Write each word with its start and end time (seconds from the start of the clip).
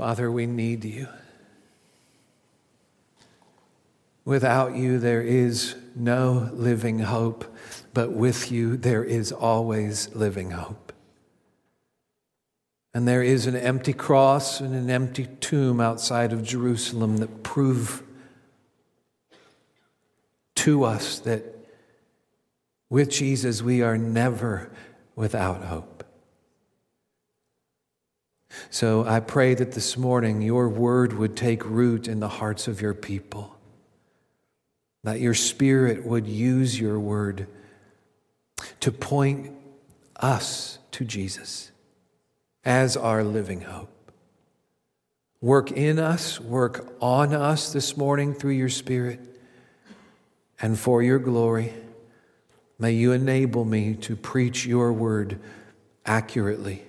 Father, 0.00 0.32
we 0.32 0.46
need 0.46 0.82
you. 0.82 1.08
Without 4.24 4.74
you, 4.74 4.98
there 4.98 5.20
is 5.20 5.76
no 5.94 6.48
living 6.54 7.00
hope, 7.00 7.54
but 7.92 8.10
with 8.10 8.50
you, 8.50 8.78
there 8.78 9.04
is 9.04 9.30
always 9.30 10.08
living 10.14 10.52
hope. 10.52 10.94
And 12.94 13.06
there 13.06 13.22
is 13.22 13.46
an 13.46 13.54
empty 13.54 13.92
cross 13.92 14.62
and 14.62 14.74
an 14.74 14.88
empty 14.88 15.26
tomb 15.38 15.82
outside 15.82 16.32
of 16.32 16.42
Jerusalem 16.42 17.18
that 17.18 17.42
prove 17.42 18.02
to 20.54 20.84
us 20.84 21.18
that 21.18 21.44
with 22.88 23.10
Jesus 23.10 23.60
we 23.60 23.82
are 23.82 23.98
never 23.98 24.70
without 25.14 25.64
hope. 25.64 25.89
So 28.70 29.04
I 29.04 29.20
pray 29.20 29.54
that 29.54 29.72
this 29.72 29.96
morning 29.96 30.42
your 30.42 30.68
word 30.68 31.12
would 31.12 31.36
take 31.36 31.64
root 31.64 32.08
in 32.08 32.20
the 32.20 32.28
hearts 32.28 32.68
of 32.68 32.80
your 32.80 32.94
people 32.94 33.56
that 35.04 35.20
your 35.20 35.34
Spirit 35.34 36.04
would 36.04 36.26
use 36.26 36.78
your 36.78 36.98
word 37.00 37.46
to 38.80 38.92
point 38.92 39.52
us 40.16 40.78
to 40.92 41.04
Jesus 41.04 41.70
as 42.64 42.96
our 42.96 43.24
living 43.24 43.62
hope. 43.62 43.88
Work 45.40 45.72
in 45.72 45.98
us, 45.98 46.38
work 46.38 46.94
on 47.00 47.34
us 47.34 47.72
this 47.72 47.96
morning 47.96 48.34
through 48.34 48.52
your 48.52 48.68
Spirit, 48.68 49.20
and 50.60 50.78
for 50.78 51.02
your 51.02 51.18
glory, 51.18 51.72
may 52.78 52.92
you 52.92 53.12
enable 53.12 53.64
me 53.64 53.94
to 53.94 54.14
preach 54.14 54.66
your 54.66 54.92
word 54.92 55.40
accurately, 56.04 56.84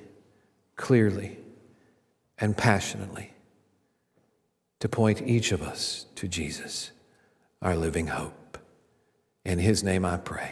clearly, 0.75 1.37
and 2.41 2.57
passionately 2.57 3.33
to 4.79 4.89
point 4.89 5.21
each 5.21 5.51
of 5.51 5.61
us 5.61 6.07
to 6.15 6.27
Jesus 6.27 6.91
our 7.61 7.75
living 7.75 8.07
hope. 8.07 8.57
In 9.45 9.59
his 9.59 9.83
name 9.83 10.03
I 10.03 10.17
pray. 10.17 10.51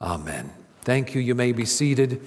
Amen. 0.00 0.52
Thank 0.82 1.14
you. 1.14 1.20
You 1.20 1.34
may 1.34 1.50
be 1.50 1.64
seated. 1.64 2.22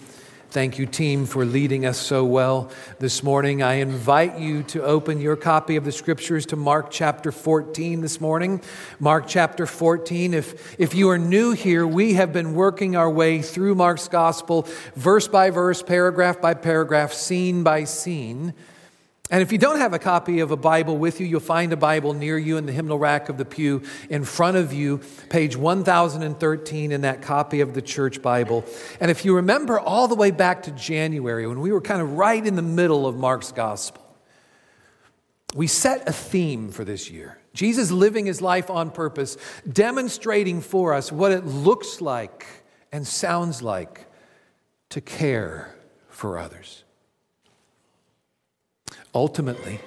Thank 0.52 0.80
you, 0.80 0.88
team, 0.88 1.28
for 1.28 1.46
leading 1.46 1.86
us 1.86 2.00
so 2.00 2.26
well 2.26 2.72
this 2.98 3.22
morning. 3.22 3.62
I 3.62 3.76
invite 3.76 4.40
you 4.40 4.64
to 4.64 4.84
open 4.84 5.22
your 5.22 5.36
copy 5.36 5.76
of 5.76 5.86
the 5.86 5.92
scriptures 5.92 6.48
to 6.48 6.56
Mark 6.56 6.90
chapter 6.90 7.32
14 7.32 8.02
this 8.02 8.20
morning. 8.20 8.60
Mark 9.00 9.26
chapter 9.28 9.68
14. 9.68 10.34
If, 10.34 10.80
if 10.80 10.96
you 10.96 11.10
are 11.12 11.20
new 11.20 11.52
here, 11.52 11.86
we 11.86 12.16
have 12.16 12.34
been 12.34 12.56
working 12.56 12.96
our 12.96 13.10
way 13.10 13.44
through 13.44 13.76
Mark's 13.76 14.08
gospel, 14.08 14.68
verse 14.96 15.28
by 15.28 15.52
verse, 15.52 15.84
paragraph 15.84 16.42
by 16.42 16.56
paragraph, 16.56 17.14
scene 17.14 17.62
by 17.62 17.84
scene. 17.84 18.56
And 19.32 19.44
if 19.44 19.52
you 19.52 19.60
don't 19.60 19.78
have 19.78 19.94
a 19.94 20.00
copy 20.00 20.40
of 20.40 20.50
a 20.50 20.58
Bible 20.58 20.98
with 20.98 21.20
you, 21.20 21.28
you'll 21.28 21.40
find 21.40 21.72
a 21.72 21.78
Bible 21.78 22.14
near 22.14 22.36
you 22.36 22.58
in 22.58 22.66
the 22.66 22.72
hymnal 22.72 22.98
rack 22.98 23.30
of 23.30 23.38
the 23.38 23.46
pew 23.46 23.84
in 24.10 24.24
front 24.24 24.58
of 24.58 24.74
you, 24.74 25.02
page 25.30 25.56
1013 25.56 26.92
in 26.92 27.02
that 27.02 27.22
copy 27.22 27.62
of 27.62 27.76
the 27.76 27.82
church 27.82 28.24
Bible. 28.24 28.66
And 29.00 29.12
if 29.12 29.26
you 29.26 29.36
remember 29.36 29.80
all 29.80 30.08
the 30.08 30.16
way 30.16 30.32
back 30.32 30.64
to 30.64 30.72
January, 30.72 31.46
when 31.46 31.60
we 31.60 31.72
were 31.72 31.82
kind 31.82 32.02
of 32.02 32.14
right 32.14 32.44
in 32.44 32.56
the 32.56 32.64
middle 32.64 33.06
of 33.06 33.18
Mark's 33.18 33.52
gospel, 33.52 34.04
we 35.54 35.68
set 35.68 36.10
a 36.10 36.14
theme 36.14 36.72
for 36.72 36.84
this 36.84 37.12
year. 37.12 37.38
Jesus 37.54 37.92
living 37.92 38.26
his 38.26 38.42
life 38.42 38.72
on 38.72 38.90
purpose, 38.90 39.38
demonstrating 39.72 40.62
for 40.62 40.94
us 40.94 41.12
what 41.12 41.32
it 41.32 41.46
looks 41.46 42.02
like 42.02 42.48
and 42.92 43.06
sounds 43.06 43.62
like 43.62 44.06
to 44.90 45.02
care 45.02 45.76
for 46.10 46.40
others. 46.40 46.84
Ultimately, 49.14 49.80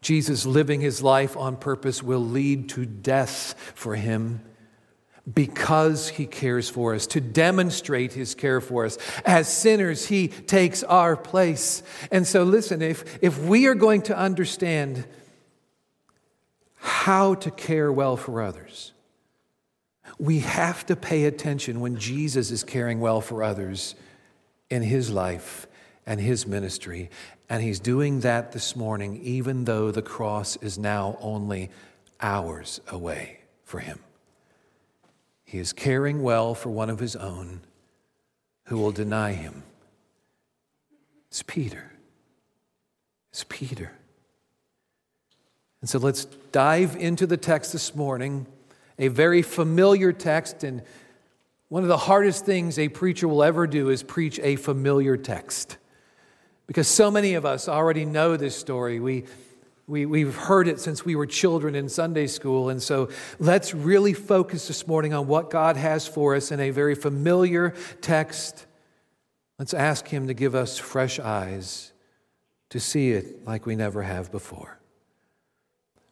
Jesus 0.00 0.44
living 0.44 0.80
his 0.80 1.02
life 1.02 1.36
on 1.36 1.56
purpose 1.56 2.02
will 2.02 2.24
lead 2.24 2.68
to 2.70 2.84
death 2.84 3.54
for 3.74 3.96
him 3.96 4.42
because 5.32 6.10
he 6.10 6.26
cares 6.26 6.68
for 6.68 6.94
us, 6.94 7.06
to 7.06 7.20
demonstrate 7.20 8.12
his 8.12 8.34
care 8.34 8.60
for 8.60 8.84
us. 8.84 8.98
As 9.24 9.50
sinners, 9.50 10.06
he 10.06 10.28
takes 10.28 10.82
our 10.82 11.16
place. 11.16 11.82
And 12.10 12.26
so, 12.26 12.44
listen, 12.44 12.82
if, 12.82 13.22
if 13.22 13.38
we 13.42 13.66
are 13.66 13.74
going 13.74 14.02
to 14.02 14.16
understand 14.16 15.06
how 16.76 17.34
to 17.36 17.50
care 17.50 17.90
well 17.90 18.18
for 18.18 18.42
others, 18.42 18.92
we 20.18 20.40
have 20.40 20.84
to 20.86 20.96
pay 20.96 21.24
attention 21.24 21.80
when 21.80 21.96
Jesus 21.96 22.50
is 22.50 22.62
caring 22.62 23.00
well 23.00 23.22
for 23.22 23.42
others 23.42 23.94
in 24.68 24.82
his 24.82 25.10
life 25.10 25.66
and 26.06 26.20
his 26.20 26.46
ministry. 26.46 27.10
And 27.48 27.62
he's 27.62 27.80
doing 27.80 28.20
that 28.20 28.52
this 28.52 28.76
morning, 28.76 29.20
even 29.22 29.64
though 29.64 29.90
the 29.90 30.02
cross 30.02 30.56
is 30.56 30.78
now 30.78 31.18
only 31.20 31.70
hours 32.20 32.80
away 32.88 33.40
for 33.64 33.80
him. 33.80 33.98
He 35.44 35.58
is 35.58 35.72
caring 35.72 36.22
well 36.22 36.54
for 36.54 36.70
one 36.70 36.90
of 36.90 36.98
his 36.98 37.16
own 37.16 37.60
who 38.64 38.78
will 38.78 38.92
deny 38.92 39.32
him. 39.32 39.62
It's 41.28 41.42
Peter. 41.42 41.92
It's 43.30 43.44
Peter. 43.48 43.92
And 45.80 45.90
so 45.90 45.98
let's 45.98 46.24
dive 46.50 46.96
into 46.96 47.26
the 47.26 47.36
text 47.36 47.72
this 47.72 47.94
morning, 47.94 48.46
a 48.98 49.08
very 49.08 49.42
familiar 49.42 50.12
text. 50.12 50.64
And 50.64 50.82
one 51.68 51.82
of 51.82 51.88
the 51.88 51.98
hardest 51.98 52.46
things 52.46 52.78
a 52.78 52.88
preacher 52.88 53.28
will 53.28 53.42
ever 53.42 53.66
do 53.66 53.90
is 53.90 54.02
preach 54.02 54.40
a 54.42 54.56
familiar 54.56 55.16
text. 55.16 55.76
Because 56.66 56.88
so 56.88 57.10
many 57.10 57.34
of 57.34 57.44
us 57.44 57.68
already 57.68 58.04
know 58.04 58.36
this 58.36 58.56
story. 58.56 59.00
We, 59.00 59.24
we, 59.86 60.06
we've 60.06 60.34
heard 60.34 60.66
it 60.66 60.80
since 60.80 61.04
we 61.04 61.14
were 61.14 61.26
children 61.26 61.74
in 61.74 61.88
Sunday 61.88 62.26
school. 62.26 62.70
And 62.70 62.82
so 62.82 63.10
let's 63.38 63.74
really 63.74 64.14
focus 64.14 64.68
this 64.68 64.86
morning 64.86 65.12
on 65.12 65.26
what 65.26 65.50
God 65.50 65.76
has 65.76 66.08
for 66.08 66.34
us 66.34 66.50
in 66.50 66.60
a 66.60 66.70
very 66.70 66.94
familiar 66.94 67.74
text. 68.00 68.66
Let's 69.58 69.74
ask 69.74 70.08
Him 70.08 70.28
to 70.28 70.34
give 70.34 70.54
us 70.54 70.78
fresh 70.78 71.18
eyes 71.18 71.92
to 72.70 72.80
see 72.80 73.12
it 73.12 73.44
like 73.44 73.66
we 73.66 73.76
never 73.76 74.02
have 74.02 74.32
before. 74.32 74.80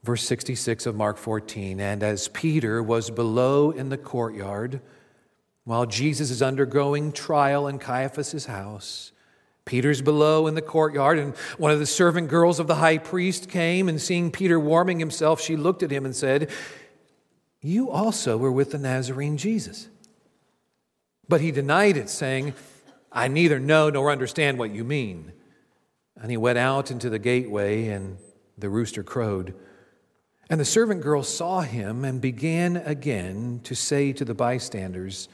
Verse 0.05 0.23
66 0.25 0.87
of 0.87 0.95
Mark 0.95 1.17
14 1.17 1.81
And 1.81 2.03
as 2.03 2.29
Peter 2.29 2.83
was 2.83 3.11
below 3.11 3.71
in 3.71 3.89
the 3.89 3.97
courtyard, 3.97 4.81
while 5.65 5.87
Jesus 5.87 6.31
is 6.31 6.43
undergoing 6.43 7.13
trial 7.13 7.69
in 7.69 7.79
Caiaphas' 7.79 8.47
house, 8.47 9.13
Peter's 9.65 10.03
below 10.03 10.47
in 10.47 10.55
the 10.55 10.63
courtyard, 10.63 11.19
and 11.19 11.37
one 11.57 11.71
of 11.71 11.79
the 11.79 11.87
servant 11.87 12.29
girls 12.29 12.59
of 12.59 12.67
the 12.67 12.77
high 12.77 12.99
priest 12.99 13.49
came, 13.49 13.89
and 13.89 14.01
seeing 14.01 14.31
Peter 14.31 14.59
warming 14.59 14.99
himself, 14.99 15.41
she 15.41 15.57
looked 15.57 15.83
at 15.83 15.91
him 15.91 16.05
and 16.05 16.17
said, 16.17 16.51
You 17.61 17.91
also 17.91 18.37
were 18.37 18.51
with 18.51 18.73
the 18.73 18.79
Nazarene 18.79 19.37
Jesus. 19.37 19.89
But 21.29 21.41
he 21.41 21.53
denied 21.53 21.97
it, 21.97 22.11
saying, 22.11 22.55
I 23.13 23.29
neither 23.29 23.61
know 23.61 23.91
nor 23.91 24.11
understand 24.11 24.59
what 24.59 24.71
you 24.71 24.85
mean. 24.85 25.33
And 26.21 26.31
he 26.31 26.37
went 26.37 26.59
out 26.59 26.91
into 26.91 27.09
the 27.09 27.19
gateway, 27.19 27.89
and 27.89 28.19
the 28.59 28.69
rooster 28.69 29.03
crowed. 29.03 29.55
And 30.51 30.61
the 30.61 30.65
servant 30.65 31.03
girl 31.03 31.23
saw 31.23 31.61
him 31.61 32.05
and 32.05 32.21
began 32.21 32.77
again 32.77 33.61
to 33.65 33.75
say 33.75 34.13
to 34.13 34.25
the 34.25 34.35
bystanders, 34.35 35.29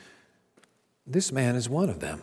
This 1.06 1.32
man 1.32 1.56
is 1.56 1.68
one 1.68 1.88
of 1.88 2.00
them. 2.00 2.22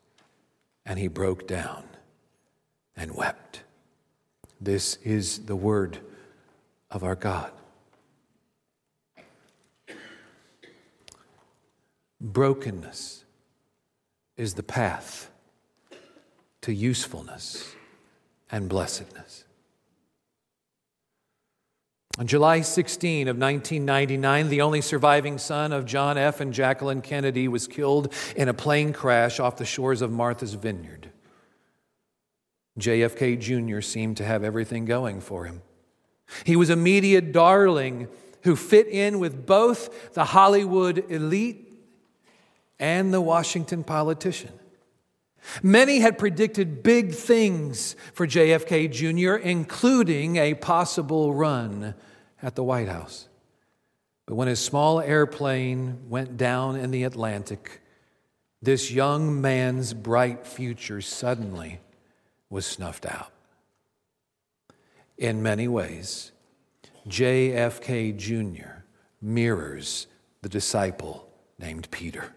and 0.91 0.99
he 0.99 1.07
broke 1.07 1.47
down 1.47 1.85
and 2.97 3.15
wept. 3.15 3.63
This 4.59 4.97
is 5.05 5.45
the 5.45 5.55
word 5.55 5.99
of 6.91 7.01
our 7.01 7.15
God. 7.15 7.49
Brokenness 12.19 13.23
is 14.35 14.55
the 14.55 14.63
path 14.63 15.31
to 16.59 16.73
usefulness 16.73 17.73
and 18.51 18.67
blessedness. 18.67 19.45
On 22.17 22.27
July 22.27 22.61
16 22.61 23.27
of 23.29 23.37
1999, 23.37 24.49
the 24.49 24.61
only 24.61 24.81
surviving 24.81 25.37
son 25.37 25.71
of 25.71 25.85
John 25.85 26.17
F. 26.17 26.41
and 26.41 26.53
Jacqueline 26.53 27.01
Kennedy 27.01 27.47
was 27.47 27.67
killed 27.67 28.13
in 28.35 28.49
a 28.49 28.53
plane 28.53 28.91
crash 28.91 29.39
off 29.39 29.57
the 29.57 29.65
shores 29.65 30.01
of 30.01 30.11
Martha's 30.11 30.53
Vineyard. 30.53 31.09
JFK 32.79 33.39
Jr. 33.39 33.81
seemed 33.81 34.17
to 34.17 34.25
have 34.25 34.43
everything 34.43 34.85
going 34.85 35.21
for 35.21 35.45
him. 35.45 35.61
He 36.45 36.55
was 36.55 36.69
a 36.69 36.75
media 36.75 37.21
darling 37.21 38.07
who 38.43 38.55
fit 38.55 38.87
in 38.87 39.19
with 39.19 39.45
both 39.45 40.13
the 40.13 40.25
Hollywood 40.25 41.09
elite 41.09 41.71
and 42.79 43.13
the 43.13 43.21
Washington 43.21 43.83
politician. 43.83 44.51
Many 45.63 45.99
had 45.99 46.17
predicted 46.17 46.83
big 46.83 47.13
things 47.13 47.95
for 48.13 48.27
JFK 48.27 48.91
Jr., 48.91 49.35
including 49.35 50.37
a 50.37 50.53
possible 50.53 51.33
run 51.33 51.95
at 52.41 52.55
the 52.55 52.63
White 52.63 52.87
House. 52.87 53.27
But 54.25 54.35
when 54.35 54.47
his 54.47 54.59
small 54.59 55.01
airplane 55.01 56.09
went 56.09 56.37
down 56.37 56.75
in 56.75 56.91
the 56.91 57.03
Atlantic, 57.03 57.81
this 58.61 58.91
young 58.91 59.41
man's 59.41 59.93
bright 59.93 60.45
future 60.45 61.01
suddenly 61.01 61.79
was 62.49 62.65
snuffed 62.65 63.05
out. 63.05 63.31
In 65.17 65.41
many 65.43 65.67
ways, 65.67 66.31
JFK 67.07 68.15
Jr. 68.15 68.83
mirrors 69.21 70.07
the 70.41 70.49
disciple 70.49 71.27
named 71.59 71.89
Peter. 71.91 72.33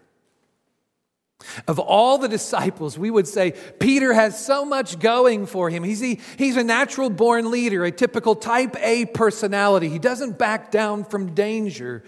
Of 1.67 1.79
all 1.79 2.17
the 2.17 2.27
disciples, 2.27 2.97
we 2.97 3.11
would 3.11 3.27
say 3.27 3.53
Peter 3.79 4.13
has 4.13 4.43
so 4.43 4.65
much 4.65 4.99
going 4.99 5.45
for 5.45 5.69
him. 5.69 5.83
He's, 5.83 5.99
he, 5.99 6.19
he's 6.37 6.57
a 6.57 6.63
natural 6.63 7.09
born 7.09 7.51
leader, 7.51 7.83
a 7.85 7.91
typical 7.91 8.35
type 8.35 8.75
A 8.79 9.05
personality. 9.05 9.89
He 9.89 9.99
doesn't 9.99 10.37
back 10.37 10.71
down 10.71 11.03
from 11.03 11.33
danger, 11.33 12.03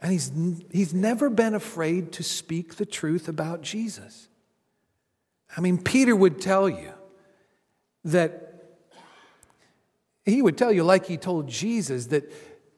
and 0.00 0.12
he's, 0.12 0.32
he's 0.70 0.94
never 0.94 1.30
been 1.30 1.54
afraid 1.54 2.12
to 2.12 2.22
speak 2.22 2.76
the 2.76 2.86
truth 2.86 3.28
about 3.28 3.62
Jesus. 3.62 4.28
I 5.56 5.60
mean, 5.60 5.78
Peter 5.78 6.14
would 6.14 6.40
tell 6.40 6.68
you 6.68 6.92
that 8.04 8.46
he 10.24 10.42
would 10.42 10.56
tell 10.56 10.72
you, 10.72 10.84
like 10.84 11.06
he 11.06 11.16
told 11.16 11.48
Jesus, 11.48 12.06
that 12.06 12.30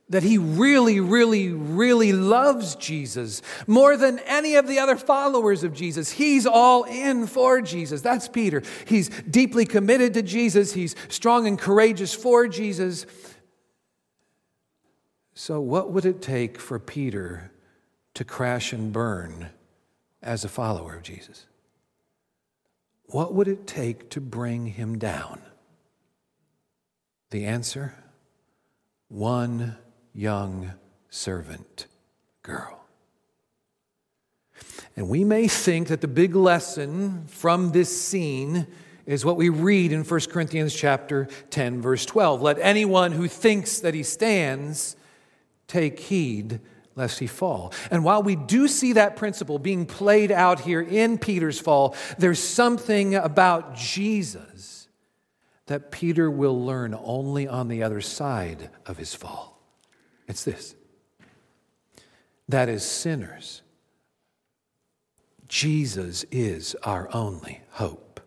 that 0.09 0.23
he 0.23 0.37
really, 0.37 1.01
really, 1.01 1.49
really 1.49 2.13
loves 2.13 2.75
Jesus 2.77 3.41
more 3.67 3.97
than 3.97 4.19
any 4.21 4.57
of 4.57 4.69
the 4.69 4.79
other 4.79 4.97
followers 4.97 5.65
of 5.65 5.73
Jesus. 5.73 6.11
He's 6.11 6.47
all 6.47 6.85
in 6.85 7.27
for 7.27 7.63
Jesus. 7.63 8.03
That's 8.03 8.29
Peter. 8.29 8.63
He's 8.87 9.09
deeply 9.09 9.65
committed 9.65 10.15
to 10.15 10.23
Jesus, 10.23 10.75
he's 10.75 10.95
strong 11.09 11.47
and 11.47 11.59
courageous 11.59 12.13
for 12.13 12.47
Jesus. 12.47 13.07
So, 15.35 15.61
what 15.61 15.91
would 15.93 16.05
it 16.05 16.21
take 16.21 16.59
for 16.59 16.79
Peter 16.79 17.51
to 18.15 18.25
crash 18.25 18.73
and 18.73 18.93
burn 18.93 19.49
as 20.23 20.45
a 20.45 20.49
follower 20.49 20.95
of 20.95 21.03
Jesus? 21.03 21.47
What 23.07 23.35
would 23.35 23.49
it 23.49 23.67
take 23.67 24.11
to 24.11 24.21
bring 24.21 24.67
him 24.67 24.99
down? 24.99 25.41
The 27.31 27.47
answer 27.47 27.95
one 29.09 29.77
young 30.15 30.73
servant 31.11 31.87
girl. 32.43 32.83
And 34.97 35.09
we 35.09 35.25
may 35.25 35.49
think 35.49 35.89
that 35.89 36.01
the 36.01 36.09
big 36.09 36.35
lesson 36.35 37.27
from 37.27 37.73
this 37.73 38.01
scene 38.01 38.67
is 39.07 39.25
what 39.25 39.37
we 39.37 39.49
read 39.49 39.93
in 39.93 40.05
1 40.05 40.21
Corinthians 40.31 40.75
chapter 40.75 41.29
10 41.51 41.81
verse 41.81 42.05
12. 42.07 42.43
Let 42.43 42.59
anyone 42.59 43.13
who 43.13 43.27
thinks 43.27 43.81
that 43.81 43.95
he 43.95 44.03
stands 44.03 44.97
take 45.67 45.99
heed 45.99 46.61
lest 46.95 47.19
he 47.19 47.27
fall. 47.27 47.73
And 47.91 48.05
while 48.05 48.23
we 48.23 48.37
do 48.37 48.69
see 48.69 48.93
that 48.93 49.17
principle 49.17 49.59
being 49.59 49.87
played 49.87 50.31
out 50.31 50.61
here 50.61 50.83
in 50.83 51.19
Peter's 51.19 51.59
fall, 51.59 51.97
there's 52.19 52.39
something 52.43 53.15
about 53.15 53.75
Jesus 53.75 54.89
that 55.67 55.91
Peter 55.91 56.31
will 56.31 56.65
learn 56.65 56.95
only 57.03 57.49
on 57.49 57.69
the 57.69 57.83
other 57.83 58.03
side 58.03 58.69
of 58.85 58.99
his 58.99 59.15
fall. 59.15 59.62
It's 60.29 60.45
this 60.45 60.75
that 62.49 62.69
as 62.69 62.87
sinners, 62.87 63.63
Jesus 65.49 66.25
is 66.31 66.77
our 66.83 67.09
only 67.15 67.63
hope. 67.71 68.21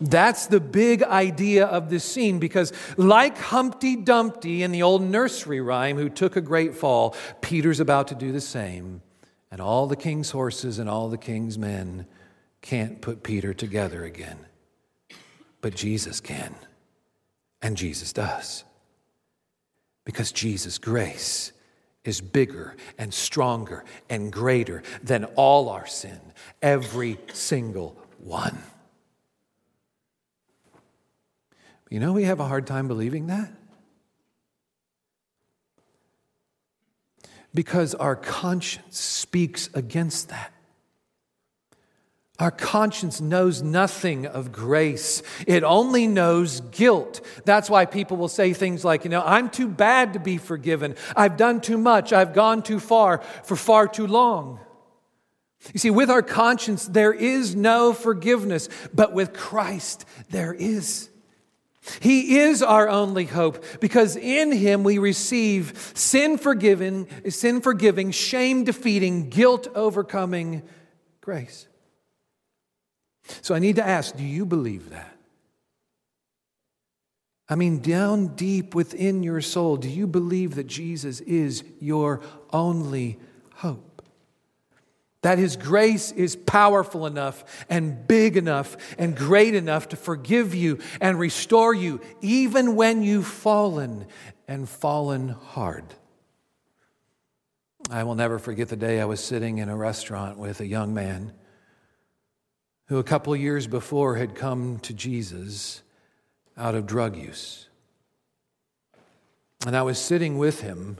That's 0.00 0.46
the 0.46 0.60
big 0.60 1.02
idea 1.02 1.66
of 1.66 1.90
this 1.90 2.04
scene 2.04 2.38
because, 2.38 2.72
like 2.96 3.36
Humpty 3.36 3.96
Dumpty 3.96 4.62
in 4.62 4.72
the 4.72 4.82
old 4.82 5.02
nursery 5.02 5.60
rhyme 5.60 5.98
who 5.98 6.08
took 6.08 6.36
a 6.36 6.40
great 6.40 6.74
fall, 6.74 7.14
Peter's 7.42 7.80
about 7.80 8.08
to 8.08 8.14
do 8.14 8.32
the 8.32 8.40
same. 8.40 9.02
And 9.50 9.60
all 9.60 9.86
the 9.86 9.96
king's 9.96 10.30
horses 10.30 10.78
and 10.78 10.88
all 10.88 11.10
the 11.10 11.18
king's 11.18 11.58
men 11.58 12.06
can't 12.62 13.02
put 13.02 13.22
Peter 13.22 13.52
together 13.52 14.04
again. 14.04 14.38
But 15.60 15.74
Jesus 15.74 16.20
can, 16.20 16.54
and 17.60 17.76
Jesus 17.76 18.12
does 18.14 18.64
because 20.10 20.32
Jesus' 20.32 20.76
grace 20.76 21.52
is 22.02 22.20
bigger 22.20 22.74
and 22.98 23.14
stronger 23.14 23.84
and 24.08 24.32
greater 24.32 24.82
than 25.04 25.24
all 25.36 25.68
our 25.68 25.86
sin, 25.86 26.18
every 26.60 27.16
single 27.32 27.96
one. 28.18 28.58
You 31.90 32.00
know, 32.00 32.12
we 32.12 32.24
have 32.24 32.40
a 32.40 32.44
hard 32.44 32.66
time 32.66 32.88
believing 32.88 33.28
that. 33.28 33.52
Because 37.54 37.94
our 37.94 38.16
conscience 38.16 38.98
speaks 38.98 39.70
against 39.74 40.30
that. 40.30 40.52
Our 42.40 42.50
conscience 42.50 43.20
knows 43.20 43.62
nothing 43.62 44.24
of 44.26 44.50
grace. 44.50 45.22
It 45.46 45.62
only 45.62 46.06
knows 46.06 46.60
guilt. 46.62 47.20
That's 47.44 47.68
why 47.68 47.84
people 47.84 48.16
will 48.16 48.28
say 48.28 48.54
things 48.54 48.82
like, 48.82 49.04
you 49.04 49.10
know, 49.10 49.22
I'm 49.22 49.50
too 49.50 49.68
bad 49.68 50.14
to 50.14 50.18
be 50.18 50.38
forgiven. 50.38 50.96
I've 51.14 51.36
done 51.36 51.60
too 51.60 51.76
much. 51.76 52.14
I've 52.14 52.32
gone 52.32 52.62
too 52.62 52.80
far 52.80 53.18
for 53.44 53.56
far 53.56 53.86
too 53.86 54.06
long. 54.06 54.58
You 55.74 55.78
see, 55.78 55.90
with 55.90 56.08
our 56.08 56.22
conscience, 56.22 56.86
there 56.86 57.12
is 57.12 57.54
no 57.54 57.92
forgiveness, 57.92 58.70
but 58.94 59.12
with 59.12 59.34
Christ, 59.34 60.06
there 60.30 60.54
is. 60.54 61.10
He 62.00 62.38
is 62.38 62.62
our 62.62 62.88
only 62.88 63.26
hope 63.26 63.62
because 63.80 64.16
in 64.16 64.52
him 64.52 64.82
we 64.82 64.96
receive 64.96 65.92
sin 65.94 66.38
forgiven, 66.38 67.06
sin 67.30 67.60
forgiving, 67.60 68.10
shame 68.10 68.64
defeating, 68.64 69.28
guilt 69.28 69.68
overcoming 69.74 70.62
grace. 71.20 71.66
So 73.42 73.54
I 73.54 73.58
need 73.58 73.76
to 73.76 73.86
ask 73.86 74.16
do 74.16 74.24
you 74.24 74.44
believe 74.44 74.90
that? 74.90 75.16
I 77.50 77.56
mean, 77.56 77.80
down 77.80 78.28
deep 78.36 78.76
within 78.76 79.24
your 79.24 79.40
soul, 79.40 79.76
do 79.76 79.88
you 79.88 80.06
believe 80.06 80.54
that 80.54 80.68
Jesus 80.68 81.20
is 81.20 81.64
your 81.80 82.20
only 82.52 83.18
hope? 83.54 84.02
That 85.22 85.38
His 85.38 85.56
grace 85.56 86.12
is 86.12 86.36
powerful 86.36 87.06
enough 87.06 87.66
and 87.68 88.06
big 88.06 88.36
enough 88.36 88.76
and 88.98 89.16
great 89.16 89.56
enough 89.56 89.88
to 89.88 89.96
forgive 89.96 90.54
you 90.54 90.78
and 91.00 91.18
restore 91.18 91.74
you, 91.74 92.00
even 92.20 92.76
when 92.76 93.02
you've 93.02 93.26
fallen 93.26 94.06
and 94.46 94.68
fallen 94.68 95.30
hard. 95.30 95.84
I 97.90 98.04
will 98.04 98.14
never 98.14 98.38
forget 98.38 98.68
the 98.68 98.76
day 98.76 99.00
I 99.00 99.06
was 99.06 99.18
sitting 99.18 99.58
in 99.58 99.68
a 99.68 99.76
restaurant 99.76 100.38
with 100.38 100.60
a 100.60 100.66
young 100.66 100.94
man 100.94 101.32
who 102.90 102.98
a 102.98 103.04
couple 103.04 103.34
years 103.36 103.68
before 103.68 104.16
had 104.16 104.34
come 104.34 104.76
to 104.80 104.92
Jesus 104.92 105.80
out 106.56 106.74
of 106.74 106.88
drug 106.88 107.16
use. 107.16 107.68
And 109.64 109.76
I 109.76 109.82
was 109.82 109.96
sitting 109.96 110.38
with 110.38 110.62
him 110.62 110.98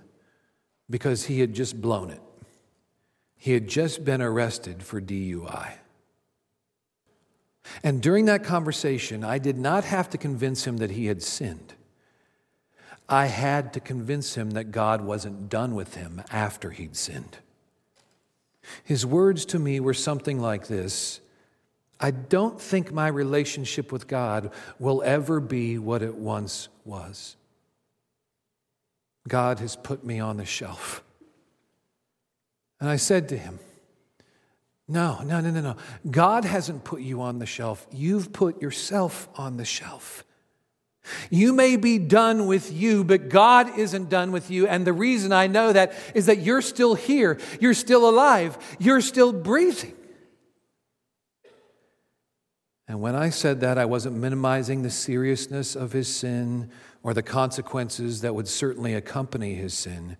because 0.89 1.27
he 1.27 1.41
had 1.41 1.53
just 1.53 1.81
blown 1.81 2.11
it. 2.11 2.21
He 3.37 3.55
had 3.55 3.67
just 3.67 4.05
been 4.05 4.23
arrested 4.23 4.85
for 4.85 5.01
DUI. 5.01 5.73
And 7.83 8.01
during 8.01 8.27
that 8.27 8.45
conversation, 8.45 9.25
I 9.25 9.39
did 9.39 9.59
not 9.59 9.83
have 9.83 10.09
to 10.11 10.19
convince 10.19 10.69
him 10.69 10.77
that 10.77 10.93
he 10.93 11.07
had 11.07 11.25
sinned. 11.25 11.75
I 13.09 13.27
had 13.27 13.73
to 13.73 13.81
convince 13.81 14.37
him 14.37 14.53
that 14.53 14.71
God 14.71 15.01
wasn't 15.01 15.49
done 15.49 15.75
with 15.75 15.97
him 15.97 16.23
after 16.31 16.71
he'd 16.71 16.95
sinned. 16.95 17.39
His 18.85 19.05
words 19.05 19.45
to 19.47 19.59
me 19.59 19.81
were 19.81 19.93
something 19.93 20.41
like 20.41 20.69
this 20.69 21.21
I 22.01 22.11
don't 22.11 22.59
think 22.59 22.93
my 22.93 23.09
relationship 23.09 23.93
with 23.93 24.09
God 24.09 24.51
will 24.79 25.03
ever 25.05 25.39
be 25.39 25.79
what 25.79 26.03
it 26.03 26.15
once 26.15 26.69
was. 26.85 27.37
God 29.29 29.59
has 29.59 29.77
put 29.77 30.03
me 30.03 30.19
on 30.19 30.39
the 30.39 30.47
shelf. 30.47 31.05
And 32.81 32.89
I 32.89 32.97
said 32.97 33.29
to 33.29 33.39
him, 33.39 33.59
No, 34.89 35.21
no, 35.23 35.41
no, 35.41 35.51
no, 35.51 35.61
no. 35.61 35.77
God 36.11 36.47
hasn't 36.47 36.85
put 36.85 37.03
you 37.03 37.21
on 37.21 37.39
the 37.39 37.47
shelf. 37.47 37.87
You've 37.93 38.33
put 38.33 38.63
yourself 38.63 39.29
on 39.37 39.59
the 39.59 39.67
shelf. 39.67 40.25
You 41.31 41.53
may 41.53 41.77
be 41.77 41.99
done 41.99 42.47
with 42.47 42.73
you, 42.73 43.05
but 43.05 43.29
God 43.29 43.79
isn't 43.79 44.09
done 44.09 44.33
with 44.33 44.51
you. 44.51 44.67
And 44.67 44.87
the 44.87 44.93
reason 44.93 45.33
I 45.33 45.47
know 45.49 45.73
that 45.73 45.93
is 46.15 46.27
that 46.27 46.39
you're 46.39 46.63
still 46.63 46.95
here. 46.95 47.39
You're 47.61 47.75
still 47.75 48.09
alive. 48.09 48.59
You're 48.79 49.01
still 49.01 49.33
breathing. 49.33 49.95
And 52.91 53.01
when 53.01 53.15
I 53.15 53.31
said 53.31 53.61
that, 53.61 53.79
I 53.79 53.85
wasn't 53.85 54.17
minimizing 54.17 54.83
the 54.83 54.91
seriousness 54.91 55.77
of 55.77 55.93
his 55.93 56.13
sin 56.13 56.73
or 57.05 57.15
the 57.15 57.23
consequences 57.23 58.23
that 58.23 58.35
would 58.35 58.49
certainly 58.49 58.95
accompany 58.95 59.55
his 59.55 59.75
sin. 59.75 60.17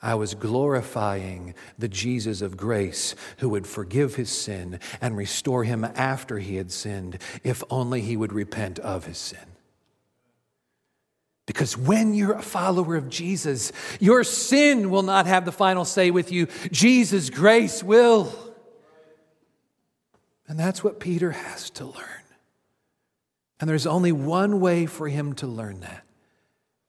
I 0.00 0.14
was 0.14 0.34
glorifying 0.34 1.52
the 1.78 1.88
Jesus 1.88 2.40
of 2.40 2.56
grace 2.56 3.14
who 3.40 3.50
would 3.50 3.66
forgive 3.66 4.14
his 4.14 4.30
sin 4.30 4.80
and 5.02 5.18
restore 5.18 5.64
him 5.64 5.84
after 5.84 6.38
he 6.38 6.56
had 6.56 6.72
sinned, 6.72 7.18
if 7.44 7.62
only 7.68 8.00
he 8.00 8.16
would 8.16 8.32
repent 8.32 8.78
of 8.78 9.04
his 9.04 9.18
sin. 9.18 9.38
Because 11.44 11.76
when 11.76 12.14
you're 12.14 12.38
a 12.38 12.40
follower 12.40 12.96
of 12.96 13.10
Jesus, 13.10 13.70
your 14.00 14.24
sin 14.24 14.88
will 14.88 15.02
not 15.02 15.26
have 15.26 15.44
the 15.44 15.52
final 15.52 15.84
say 15.84 16.10
with 16.10 16.32
you, 16.32 16.46
Jesus' 16.70 17.28
grace 17.28 17.82
will. 17.82 18.32
And 20.48 20.58
that's 20.58 20.82
what 20.82 21.00
Peter 21.00 21.30
has 21.30 21.70
to 21.70 21.84
learn. 21.84 22.22
And 23.60 23.70
there's 23.70 23.86
only 23.86 24.12
one 24.12 24.60
way 24.60 24.86
for 24.86 25.08
him 25.08 25.34
to 25.34 25.46
learn 25.46 25.80
that 25.80 26.04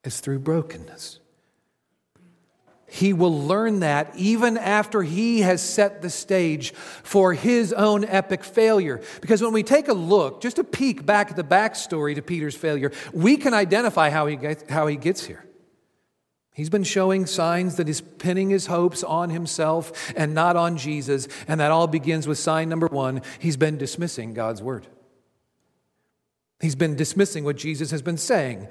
is 0.03 0.19
through 0.19 0.39
brokenness. 0.39 1.19
He 2.88 3.12
will 3.12 3.48
learn 3.48 3.79
that 3.79 4.12
even 4.15 4.55
after 4.55 5.01
he 5.01 5.41
has 5.41 5.62
set 5.62 6.03
the 6.03 6.12
stage 6.12 6.74
for 6.74 7.33
his 7.33 7.74
own 7.74 8.05
epic 8.05 8.43
failure. 8.43 9.01
Because 9.19 9.41
when 9.41 9.51
we 9.51 9.63
take 9.63 9.88
a 9.88 9.93
look, 9.93 10.41
just 10.41 10.60
a 10.60 10.63
peek 10.63 11.03
back 11.03 11.31
at 11.31 11.36
the 11.36 11.43
backstory 11.43 12.13
to 12.13 12.22
Peter's 12.22 12.55
failure, 12.55 12.91
we 13.12 13.38
can 13.38 13.53
identify 13.55 14.12
how 14.12 14.27
he 14.27 14.36
gets, 14.36 14.69
how 14.69 14.86
he 14.86 14.95
gets 14.95 15.24
here. 15.24 15.43
He's 16.53 16.69
been 16.69 16.83
showing 16.83 17.25
signs 17.25 17.77
that 17.77 17.88
he's 17.88 18.01
pinning 18.01 18.51
his 18.51 18.67
hopes 18.67 19.03
on 19.03 19.31
himself 19.31 20.13
and 20.15 20.36
not 20.36 20.55
on 20.55 20.77
Jesus, 20.77 21.27
and 21.48 21.60
that 21.60 21.72
all 21.72 21.88
begins 21.88 22.27
with 22.27 22.38
sign 22.38 22.69
number 22.69 22.88
one 22.88 23.22
he's 23.39 23.57
been 23.57 23.77
dismissing 23.77 24.33
God's 24.33 24.62
word. 24.62 24.88
He's 26.62 26.75
been 26.75 26.95
dismissing 26.95 27.43
what 27.43 27.57
Jesus 27.57 27.91
has 27.91 28.01
been 28.01 28.17
saying. 28.17 28.67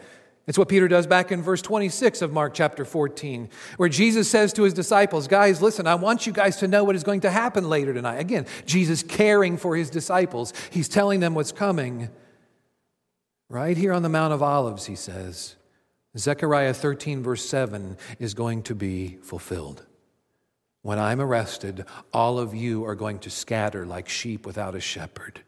It's 0.47 0.59
what 0.59 0.69
Peter 0.69 0.89
does 0.89 1.07
back 1.07 1.31
in 1.31 1.43
verse 1.43 1.62
26 1.62 2.23
of 2.23 2.33
Mark 2.33 2.55
chapter 2.55 2.85
14, 2.85 3.49
where 3.77 3.89
Jesus 3.89 4.29
says 4.29 4.53
to 4.55 4.62
his 4.62 4.75
disciples, 4.75 5.29
Guys, 5.29 5.61
listen, 5.61 5.87
I 5.87 5.95
want 5.97 6.27
you 6.27 6.33
guys 6.33 6.57
to 6.59 6.69
know 6.69 6.85
what 6.85 6.97
is 6.97 7.05
going 7.05 7.21
to 7.21 7.31
happen 7.31 7.69
later 7.69 7.93
tonight. 7.95 8.19
Again, 8.19 8.47
Jesus 8.65 9.03
caring 9.03 9.57
for 9.57 9.77
his 9.77 9.91
disciples, 9.91 10.53
he's 10.71 10.89
telling 10.89 11.21
them 11.21 11.35
what's 11.35 11.53
coming. 11.53 12.09
Right 13.49 13.77
here 13.77 13.93
on 13.93 14.03
the 14.03 14.09
Mount 14.09 14.33
of 14.33 14.43
Olives, 14.43 14.87
he 14.87 14.97
says, 14.97 15.57
Zechariah 16.16 16.75
13, 16.75 17.23
verse 17.23 17.49
7 17.49 17.97
is 18.19 18.35
going 18.35 18.62
to 18.64 18.75
be 18.75 19.19
fulfilled. 19.23 19.87
When 20.83 20.99
I'm 20.99 21.21
arrested, 21.21 21.85
all 22.12 22.38
of 22.38 22.54
you 22.54 22.85
are 22.85 22.95
going 22.95 23.21
to 23.21 23.31
scatter 23.31 23.87
like 23.87 24.09
sheep 24.09 24.45
without 24.45 24.75
a 24.75 24.81
shepherd. 24.81 25.40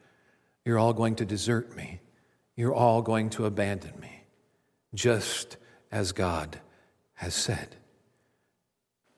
You're 0.64 0.78
all 0.78 0.92
going 0.92 1.16
to 1.16 1.24
desert 1.24 1.76
me. 1.76 2.00
You're 2.56 2.74
all 2.74 3.02
going 3.02 3.30
to 3.30 3.46
abandon 3.46 3.98
me, 4.00 4.22
just 4.94 5.56
as 5.90 6.12
God 6.12 6.60
has 7.14 7.34
said. 7.34 7.76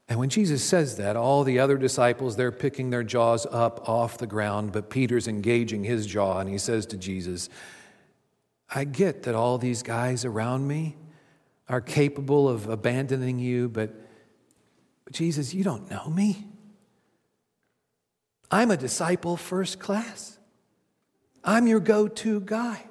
And 0.08 0.18
when 0.18 0.30
Jesus 0.30 0.64
says 0.64 0.96
that, 0.96 1.16
all 1.16 1.44
the 1.44 1.58
other 1.58 1.76
disciples, 1.76 2.36
they're 2.36 2.52
picking 2.52 2.90
their 2.90 3.02
jaws 3.02 3.46
up 3.50 3.88
off 3.88 4.18
the 4.18 4.26
ground, 4.26 4.72
but 4.72 4.88
Peter's 4.88 5.28
engaging 5.28 5.84
his 5.84 6.06
jaw, 6.06 6.38
and 6.38 6.48
he 6.48 6.58
says 6.58 6.86
to 6.86 6.96
Jesus, 6.96 7.48
I 8.72 8.84
get 8.84 9.24
that 9.24 9.34
all 9.34 9.58
these 9.58 9.82
guys 9.82 10.24
around 10.24 10.66
me, 10.66 10.96
are 11.68 11.80
capable 11.80 12.48
of 12.48 12.68
abandoning 12.68 13.38
you, 13.38 13.68
but, 13.68 13.94
Jesus, 15.12 15.54
you 15.54 15.64
don't 15.64 15.90
know 15.90 16.08
me. 16.08 16.46
I'm 18.50 18.70
a 18.70 18.76
disciple 18.76 19.36
first 19.36 19.78
class. 19.78 20.38
I'm 21.44 21.66
your 21.66 21.80
go 21.80 22.08
to 22.08 22.40
guy. 22.40 22.84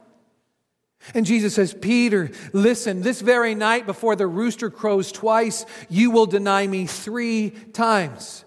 And 1.13 1.25
Jesus 1.25 1.53
says, 1.53 1.73
Peter, 1.73 2.31
listen, 2.51 3.01
this 3.01 3.21
very 3.21 3.53
night 3.53 3.85
before 3.85 4.15
the 4.15 4.27
rooster 4.27 4.69
crows 4.69 5.11
twice, 5.11 5.65
you 5.87 6.09
will 6.09 6.25
deny 6.25 6.65
me 6.65 6.87
three 6.87 7.51
times. 7.51 8.43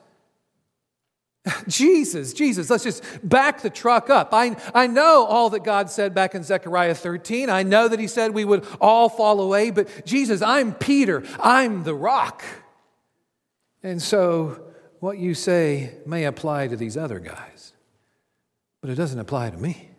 Jesus, 1.68 2.32
Jesus, 2.32 2.70
let's 2.70 2.84
just 2.84 3.02
back 3.22 3.62
the 3.62 3.70
truck 3.70 4.10
up. 4.10 4.30
I, 4.32 4.56
I 4.74 4.86
know 4.86 5.24
all 5.24 5.50
that 5.50 5.64
God 5.64 5.90
said 5.90 6.14
back 6.14 6.34
in 6.34 6.42
Zechariah 6.42 6.94
13. 6.94 7.50
I 7.50 7.62
know 7.62 7.88
that 7.88 8.00
He 8.00 8.06
said 8.06 8.32
we 8.32 8.44
would 8.44 8.66
all 8.80 9.08
fall 9.08 9.40
away, 9.40 9.70
but 9.70 10.04
Jesus, 10.04 10.42
I'm 10.42 10.74
Peter. 10.74 11.24
I'm 11.40 11.84
the 11.84 11.94
rock. 11.94 12.44
And 13.82 14.02
so 14.02 14.62
what 15.00 15.18
you 15.18 15.34
say 15.34 15.94
may 16.04 16.24
apply 16.24 16.68
to 16.68 16.76
these 16.76 16.96
other 16.96 17.20
guys, 17.20 17.72
but 18.80 18.90
it 18.90 18.96
doesn't 18.96 19.18
apply 19.18 19.50
to 19.50 19.56
me. 19.56 19.90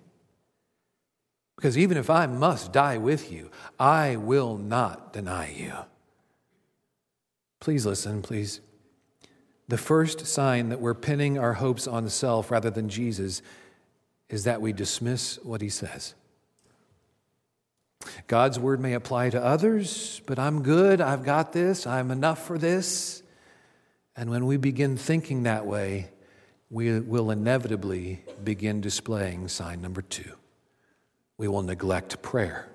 Because 1.55 1.77
even 1.77 1.97
if 1.97 2.09
I 2.09 2.25
must 2.25 2.71
die 2.71 2.97
with 2.97 3.31
you, 3.31 3.51
I 3.77 4.15
will 4.15 4.57
not 4.57 5.11
deny 5.11 5.51
you. 5.51 5.73
Please 7.59 7.85
listen, 7.85 8.21
please 8.21 8.61
the 9.69 9.77
first 9.77 10.25
sign 10.25 10.69
that 10.69 10.81
we're 10.81 10.95
pinning 10.95 11.37
our 11.37 11.53
hopes 11.53 11.87
on 11.87 12.09
self 12.09 12.49
rather 12.49 12.71
than 12.71 12.89
Jesus 12.89 13.43
is 14.27 14.43
that 14.45 14.61
we 14.61 14.73
dismiss 14.73 15.37
what 15.43 15.61
he 15.61 15.69
says. 15.69 16.15
God's 18.25 18.59
word 18.59 18.79
may 18.79 18.93
apply 18.93 19.29
to 19.29 19.43
others, 19.43 20.21
but 20.25 20.39
I'm 20.39 20.63
good, 20.63 21.01
I've 21.01 21.23
got 21.23 21.53
this, 21.53 21.85
I'm 21.85 22.09
enough 22.09 22.47
for 22.47 22.57
this. 22.57 23.21
And 24.15 24.31
when 24.31 24.47
we 24.47 24.57
begin 24.57 24.97
thinking 24.97 25.43
that 25.43 25.67
way, 25.67 26.09
we 26.71 26.99
will 26.99 27.29
inevitably 27.29 28.23
begin 28.43 28.81
displaying 28.81 29.49
sign 29.49 29.81
number 29.81 30.01
two. 30.01 30.33
We 31.37 31.47
will 31.47 31.61
neglect 31.61 32.23
prayer. 32.23 32.67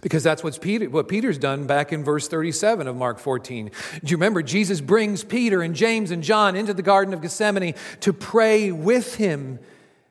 Because 0.00 0.22
that's 0.22 0.44
what's 0.44 0.58
Peter, 0.58 0.88
what 0.88 1.08
Peter's 1.08 1.38
done 1.38 1.66
back 1.66 1.92
in 1.92 2.04
verse 2.04 2.28
37 2.28 2.86
of 2.86 2.96
Mark 2.96 3.18
14. 3.18 3.70
Do 4.04 4.10
you 4.10 4.16
remember? 4.16 4.42
Jesus 4.42 4.80
brings 4.80 5.24
Peter 5.24 5.62
and 5.62 5.74
James 5.74 6.10
and 6.10 6.22
John 6.22 6.56
into 6.56 6.74
the 6.74 6.82
Garden 6.82 7.14
of 7.14 7.20
Gethsemane 7.20 7.74
to 8.00 8.12
pray 8.12 8.70
with 8.70 9.16
him. 9.16 9.58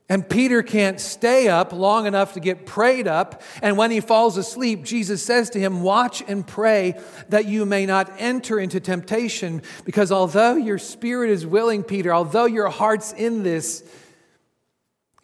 And 0.10 0.28
Peter 0.28 0.64
can't 0.64 1.00
stay 1.02 1.50
up 1.50 1.74
long 1.74 2.06
enough 2.06 2.34
to 2.34 2.40
get 2.40 2.66
prayed 2.66 3.08
up. 3.08 3.42
And 3.62 3.78
when 3.78 3.92
he 3.92 4.00
falls 4.00 4.38
asleep, 4.38 4.84
Jesus 4.84 5.22
says 5.22 5.50
to 5.52 5.60
him, 5.60 5.82
Watch 5.82 6.24
and 6.28 6.48
pray 6.48 7.00
that 7.30 7.46
you 7.46 7.66
may 7.66 7.86
not 7.86 8.12
enter 8.18 8.60
into 8.60 8.80
temptation. 8.80 9.62
Because 9.84 10.12
although 10.12 10.56
your 10.56 10.80
spirit 10.80 11.30
is 11.30 11.46
willing, 11.46 11.84
Peter, 11.84 12.14
although 12.14 12.46
your 12.46 12.70
heart's 12.70 13.12
in 13.12 13.44
this, 13.44 13.84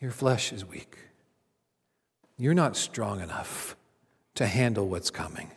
your 0.02 0.12
flesh 0.12 0.52
is 0.52 0.66
weak. 0.66 0.98
You're 2.38 2.54
not 2.54 2.76
strong 2.76 3.22
enough 3.22 3.78
to 4.36 4.48
handle 4.48 4.88
what's 4.88 5.12
coming. 5.12 5.52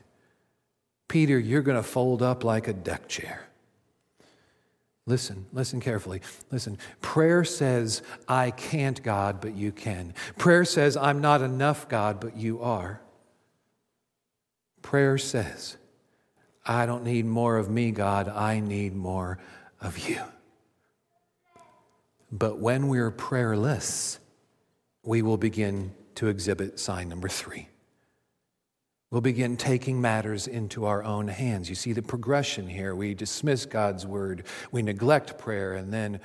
Peter, 1.08 1.38
you're 1.38 1.62
going 1.62 1.76
to 1.76 1.82
fold 1.82 2.22
up 2.22 2.44
like 2.44 2.68
a 2.68 2.72
deck 2.72 3.08
chair. 3.08 3.46
Listen, 5.06 5.46
listen 5.52 5.80
carefully. 5.80 6.20
Listen. 6.50 6.78
Prayer 7.00 7.44
says, 7.44 8.02
I 8.26 8.50
can't, 8.50 9.00
God, 9.02 9.40
but 9.40 9.54
you 9.54 9.70
can. 9.70 10.14
Prayer 10.36 10.64
says, 10.64 10.96
I'm 10.96 11.20
not 11.20 11.42
enough, 11.42 11.88
God, 11.88 12.18
but 12.18 12.36
you 12.36 12.60
are. 12.60 13.00
Prayer 14.82 15.16
says, 15.16 15.76
I 16.64 16.86
don't 16.86 17.04
need 17.04 17.24
more 17.24 17.56
of 17.56 17.70
me, 17.70 17.92
God, 17.92 18.28
I 18.28 18.58
need 18.58 18.96
more 18.96 19.38
of 19.80 20.08
you. 20.08 20.20
But 22.32 22.58
when 22.58 22.88
we're 22.88 23.12
prayerless, 23.12 24.18
we 25.04 25.22
will 25.22 25.36
begin 25.36 25.94
to 26.16 26.26
exhibit 26.26 26.80
sign 26.80 27.08
number 27.08 27.28
three 27.28 27.68
we'll 29.10 29.20
begin 29.20 29.56
taking 29.56 30.00
matters 30.00 30.46
into 30.46 30.84
our 30.84 31.04
own 31.04 31.28
hands. 31.28 31.68
You 31.68 31.74
see 31.74 31.92
the 31.92 32.02
progression 32.02 32.66
here. 32.66 32.94
We 32.94 33.14
dismiss 33.14 33.64
God's 33.66 34.06
word, 34.06 34.44
we 34.72 34.82
neglect 34.82 35.38
prayer, 35.38 35.74
and 35.74 35.92
then 35.92 36.20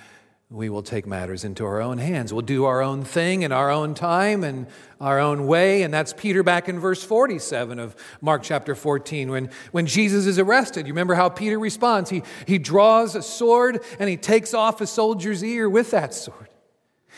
we 0.49 0.67
will 0.67 0.83
take 0.83 1.07
matters 1.07 1.45
into 1.45 1.63
our 1.63 1.81
own 1.81 1.97
hands. 1.97 2.33
We'll 2.33 2.41
do 2.41 2.65
our 2.65 2.81
own 2.81 3.05
thing 3.05 3.43
in 3.43 3.53
our 3.53 3.71
own 3.71 3.93
time 3.93 4.43
and 4.43 4.67
our 4.99 5.17
own 5.17 5.47
way. 5.47 5.83
And 5.83 5.93
that's 5.93 6.11
Peter 6.11 6.43
back 6.43 6.67
in 6.67 6.77
verse 6.77 7.01
47 7.01 7.79
of 7.79 7.95
Mark 8.19 8.43
chapter 8.43 8.75
14 8.75 9.31
when, 9.31 9.49
when 9.71 9.85
Jesus 9.85 10.25
is 10.25 10.37
arrested. 10.37 10.87
You 10.87 10.93
remember 10.93 11.15
how 11.15 11.29
Peter 11.29 11.57
responds? 11.57 12.09
He, 12.09 12.23
he 12.45 12.57
draws 12.57 13.15
a 13.15 13.21
sword 13.21 13.81
and 13.97 14.09
he 14.09 14.17
takes 14.17 14.53
off 14.53 14.81
a 14.81 14.87
soldier's 14.87 15.41
ear 15.41 15.69
with 15.69 15.91
that 15.91 16.13
sword. 16.13 16.49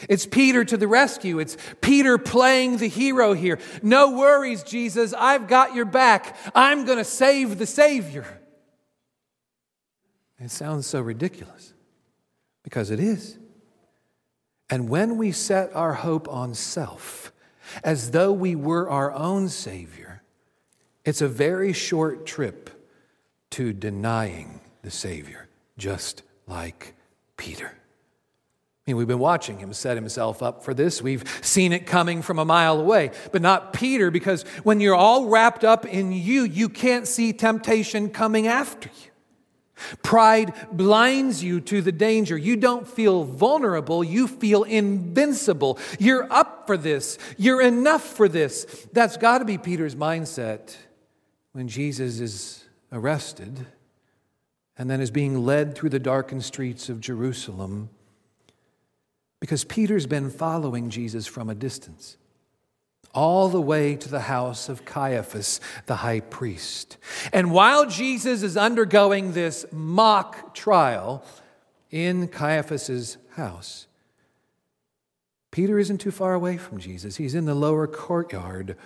It's 0.09 0.25
Peter 0.25 0.65
to 0.65 0.77
the 0.77 0.87
rescue. 0.87 1.39
It's 1.39 1.57
Peter 1.81 2.17
playing 2.17 2.77
the 2.77 2.89
hero 2.89 3.33
here. 3.33 3.59
No 3.81 4.11
worries, 4.11 4.63
Jesus. 4.63 5.13
I've 5.13 5.47
got 5.47 5.75
your 5.75 5.85
back. 5.85 6.35
I'm 6.53 6.85
going 6.85 6.97
to 6.97 7.03
save 7.03 7.57
the 7.57 7.65
Savior. 7.65 8.25
It 10.39 10.51
sounds 10.51 10.87
so 10.87 10.99
ridiculous 11.01 11.73
because 12.63 12.91
it 12.91 12.99
is. 12.99 13.37
And 14.69 14.89
when 14.89 15.17
we 15.17 15.31
set 15.31 15.73
our 15.75 15.93
hope 15.93 16.27
on 16.27 16.53
self, 16.53 17.31
as 17.83 18.11
though 18.11 18.31
we 18.31 18.55
were 18.55 18.89
our 18.89 19.11
own 19.11 19.47
Savior, 19.47 20.23
it's 21.05 21.21
a 21.21 21.27
very 21.27 21.73
short 21.73 22.25
trip 22.25 22.69
to 23.51 23.71
denying 23.71 24.59
the 24.81 24.91
Savior, 24.91 25.47
just 25.77 26.23
like 26.47 26.95
Peter. 27.37 27.71
I 28.85 28.91
mean, 28.91 28.97
we've 28.97 29.07
been 29.07 29.19
watching 29.19 29.59
him 29.59 29.71
set 29.71 29.95
himself 29.95 30.43
up 30.43 30.65
for 30.65 30.73
this. 30.73 31.01
We've 31.01 31.23
seen 31.41 31.71
it 31.71 31.85
coming 31.85 32.21
from 32.21 32.37
a 32.37 32.43
mile 32.43 32.81
away, 32.81 33.11
but 33.31 33.41
not 33.41 33.71
Peter, 33.71 34.11
because 34.11 34.43
when 34.63 34.81
you're 34.81 34.95
all 34.95 35.29
wrapped 35.29 35.63
up 35.63 35.85
in 35.85 36.11
you, 36.11 36.43
you 36.43 36.67
can't 36.67 37.07
see 37.07 37.31
temptation 37.31 38.09
coming 38.09 38.45
after 38.45 38.89
you. 38.89 39.11
Pride 40.01 40.53
blinds 40.69 41.41
you 41.41 41.61
to 41.61 41.81
the 41.81 41.93
danger. 41.93 42.37
You 42.37 42.57
don't 42.57 42.85
feel 42.85 43.23
vulnerable, 43.23 44.03
you 44.03 44.27
feel 44.27 44.63
invincible. 44.63 45.79
You're 45.97 46.31
up 46.31 46.67
for 46.67 46.75
this, 46.75 47.17
you're 47.37 47.61
enough 47.61 48.03
for 48.03 48.27
this. 48.27 48.85
That's 48.91 49.15
got 49.15 49.37
to 49.37 49.45
be 49.45 49.57
Peter's 49.57 49.95
mindset 49.95 50.75
when 51.53 51.69
Jesus 51.69 52.19
is 52.19 52.65
arrested 52.91 53.65
and 54.77 54.89
then 54.89 54.99
is 54.99 55.11
being 55.11 55.45
led 55.45 55.73
through 55.75 55.89
the 55.89 55.99
darkened 55.99 56.43
streets 56.43 56.89
of 56.89 56.99
Jerusalem 56.99 57.89
because 59.43 59.65
Peter's 59.65 60.05
been 60.05 60.29
following 60.29 60.89
Jesus 60.89 61.27
from 61.27 61.49
a 61.49 61.53
distance, 61.53 62.15
all 63.13 63.49
the 63.49 63.59
way 63.59 63.93
to 63.93 64.07
the 64.07 64.21
house 64.21 64.69
of 64.69 64.85
Caiaphas, 64.85 65.59
the 65.85 65.97
high 65.97 66.21
priest. 66.21 66.95
And 67.33 67.51
while 67.51 67.85
Jesus 67.85 68.41
is 68.41 68.55
undergoing 68.55 69.33
this 69.33 69.65
mock 69.69 70.55
trial 70.55 71.25
in 71.91 72.29
Caiaphas's 72.29 73.17
house, 73.31 73.87
Peter 75.51 75.77
isn't 75.77 75.97
too 75.97 76.11
far 76.11 76.33
away 76.33 76.55
from 76.55 76.77
Jesus. 76.77 77.17
He's 77.17 77.35
in 77.35 77.43
the 77.43 77.53
lower 77.53 77.85
courtyard. 77.85 78.77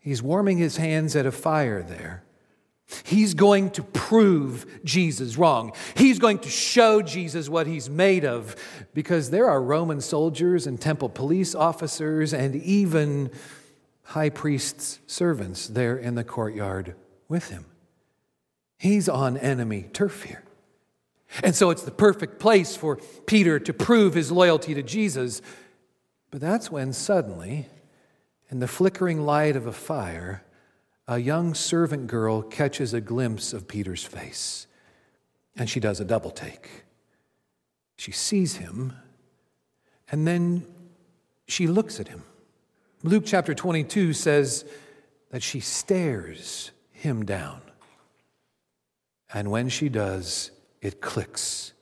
He's 0.00 0.22
warming 0.22 0.58
his 0.58 0.76
hands 0.76 1.16
at 1.16 1.24
a 1.24 1.32
fire 1.32 1.82
there. 1.82 2.24
He's 3.04 3.34
going 3.34 3.70
to 3.70 3.82
prove 3.82 4.66
Jesus 4.84 5.36
wrong. 5.36 5.72
He's 5.96 6.18
going 6.18 6.38
to 6.40 6.50
show 6.50 7.02
Jesus 7.02 7.48
what 7.48 7.66
he's 7.66 7.88
made 7.88 8.24
of 8.24 8.56
because 8.92 9.30
there 9.30 9.48
are 9.48 9.62
Roman 9.62 10.00
soldiers 10.00 10.66
and 10.66 10.80
temple 10.80 11.08
police 11.08 11.54
officers 11.54 12.34
and 12.34 12.54
even 12.56 13.30
high 14.02 14.28
priest's 14.28 15.00
servants 15.06 15.66
there 15.66 15.96
in 15.96 16.14
the 16.14 16.24
courtyard 16.24 16.94
with 17.28 17.48
him. 17.48 17.64
He's 18.78 19.08
on 19.08 19.38
enemy 19.38 19.88
turf 19.92 20.24
here. 20.24 20.44
And 21.42 21.54
so 21.54 21.70
it's 21.70 21.82
the 21.82 21.90
perfect 21.90 22.38
place 22.38 22.76
for 22.76 22.96
Peter 23.26 23.58
to 23.58 23.72
prove 23.72 24.14
his 24.14 24.30
loyalty 24.30 24.74
to 24.74 24.82
Jesus. 24.82 25.40
But 26.30 26.40
that's 26.40 26.70
when 26.70 26.92
suddenly, 26.92 27.66
in 28.50 28.60
the 28.60 28.68
flickering 28.68 29.24
light 29.24 29.56
of 29.56 29.66
a 29.66 29.72
fire, 29.72 30.44
a 31.06 31.18
young 31.18 31.54
servant 31.54 32.06
girl 32.06 32.42
catches 32.42 32.94
a 32.94 33.00
glimpse 33.00 33.52
of 33.52 33.68
Peter's 33.68 34.04
face, 34.04 34.66
and 35.56 35.68
she 35.68 35.80
does 35.80 36.00
a 36.00 36.04
double 36.04 36.30
take. 36.30 36.84
She 37.96 38.12
sees 38.12 38.56
him, 38.56 38.94
and 40.10 40.26
then 40.26 40.66
she 41.46 41.66
looks 41.66 42.00
at 42.00 42.08
him. 42.08 42.22
Luke 43.02 43.24
chapter 43.26 43.54
22 43.54 44.14
says 44.14 44.64
that 45.30 45.42
she 45.42 45.60
stares 45.60 46.70
him 46.92 47.24
down. 47.24 47.60
And 49.32 49.50
when 49.50 49.68
she 49.68 49.88
does, 49.88 50.52
it 50.80 51.00
clicks. 51.00 51.72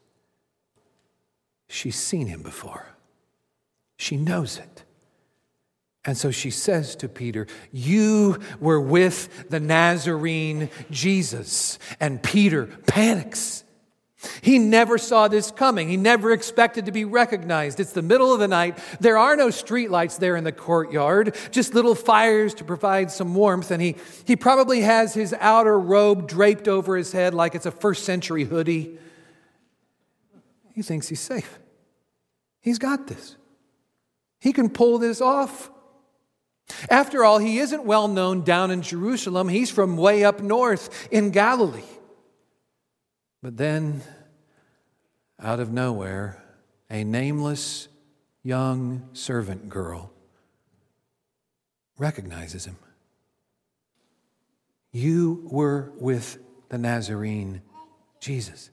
She's 1.69 1.97
seen 1.97 2.27
him 2.27 2.43
before, 2.43 2.87
she 3.97 4.17
knows 4.17 4.59
it. 4.59 4.85
And 6.05 6.17
so 6.17 6.31
she 6.31 6.51
says 6.51 6.97
to 6.97 7.09
Peter, 7.09 7.47
You 7.71 8.41
were 8.61 8.81
with 8.81 9.49
the 9.51 9.61
Nazarene 9.61 10.69
Jesus. 10.91 11.79
And 12.01 12.23
Peter 12.23 12.67
panics. 12.87 13.63
He 14.41 14.59
never 14.59 14.99
saw 14.99 15.29
this 15.29 15.51
coming. 15.51 15.89
He 15.89 15.97
never 15.97 16.33
expected 16.33 16.87
to 16.87 16.93
be 16.93 17.05
recognized. 17.05 17.81
It's 17.81 17.93
the 17.93 18.03
middle 18.03 18.33
of 18.33 18.39
the 18.39 18.49
night. 18.49 18.79
There 19.01 19.19
are 19.19 19.37
no 19.37 19.49
streetlights 19.49 20.19
there 20.19 20.37
in 20.37 20.45
the 20.45 20.53
courtyard, 20.53 21.37
just 21.51 21.75
little 21.75 21.95
fires 21.95 22.55
to 22.55 22.65
provide 22.65 23.11
some 23.11 23.35
warmth. 23.35 23.71
And 23.71 23.83
he, 23.83 23.97
he 24.25 24.37
probably 24.37 24.83
has 24.83 25.13
his 25.15 25.35
outer 25.41 25.79
robe 25.79 26.29
draped 26.29 26.69
over 26.69 26.97
his 26.97 27.13
head 27.13 27.35
like 27.35 27.55
it's 27.55 27.67
a 27.67 27.73
first 27.73 28.05
century 28.05 28.45
hoodie. 28.45 28.97
He 30.75 30.83
thinks 30.83 31.09
he's 31.09 31.21
safe. 31.21 31.59
He's 32.61 32.79
got 32.79 33.09
this. 33.09 33.37
He 34.41 34.53
can 34.53 34.71
pull 34.71 34.99
this 34.99 35.21
off. 35.21 35.71
After 36.89 37.25
all, 37.25 37.39
he 37.39 37.59
isn't 37.59 37.85
well 37.85 38.09
known 38.09 38.43
down 38.43 38.71
in 38.71 38.83
Jerusalem, 38.83 39.49
he's 39.49 39.71
from 39.71 39.97
way 39.97 40.25
up 40.25 40.41
north 40.41 41.09
in 41.11 41.31
Galilee. 41.31 41.83
But 43.43 43.57
then, 43.57 44.03
out 45.41 45.61
of 45.61 45.73
nowhere, 45.73 46.43
a 46.89 47.05
nameless 47.05 47.89
young 48.43 49.09
servant 49.13 49.69
girl 49.69 50.13
recognizes 51.99 52.65
him. 52.65 52.77
You 54.93 55.49
were 55.51 55.93
with 55.97 56.39
the 56.69 56.79
Nazarene 56.79 57.63
Jesus. 58.21 58.71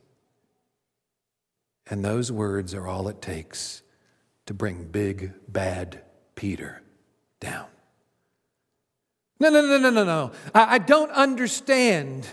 And 1.88 2.06
those 2.06 2.32
words 2.32 2.74
are 2.74 2.88
all 2.88 3.08
it 3.08 3.22
takes 3.22 3.82
to 4.46 4.54
bring 4.54 4.86
big, 4.86 5.34
bad 5.48 6.02
Peter 6.36 6.82
down. 7.40 7.66
No, 9.40 9.50
no, 9.50 9.62
no, 9.62 9.78
no, 9.78 9.90
no, 9.90 10.04
no. 10.04 10.32
I, 10.54 10.76
I 10.76 10.78
don't 10.80 11.12
understand. 11.12 12.28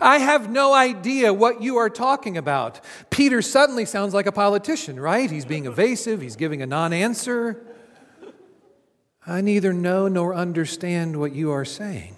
I 0.00 0.18
have 0.18 0.50
no 0.50 0.74
idea 0.74 1.32
what 1.32 1.62
you 1.62 1.78
are 1.78 1.88
talking 1.88 2.36
about. 2.36 2.80
Peter 3.08 3.40
suddenly 3.40 3.86
sounds 3.86 4.12
like 4.12 4.26
a 4.26 4.32
politician, 4.32 5.00
right? 5.00 5.30
He's 5.30 5.46
being 5.46 5.66
evasive, 5.66 6.20
he's 6.20 6.36
giving 6.36 6.62
a 6.62 6.66
non 6.66 6.92
answer. 6.92 7.66
I 9.26 9.40
neither 9.40 9.72
know 9.72 10.08
nor 10.08 10.34
understand 10.34 11.18
what 11.18 11.32
you 11.32 11.50
are 11.50 11.64
saying. 11.64 12.16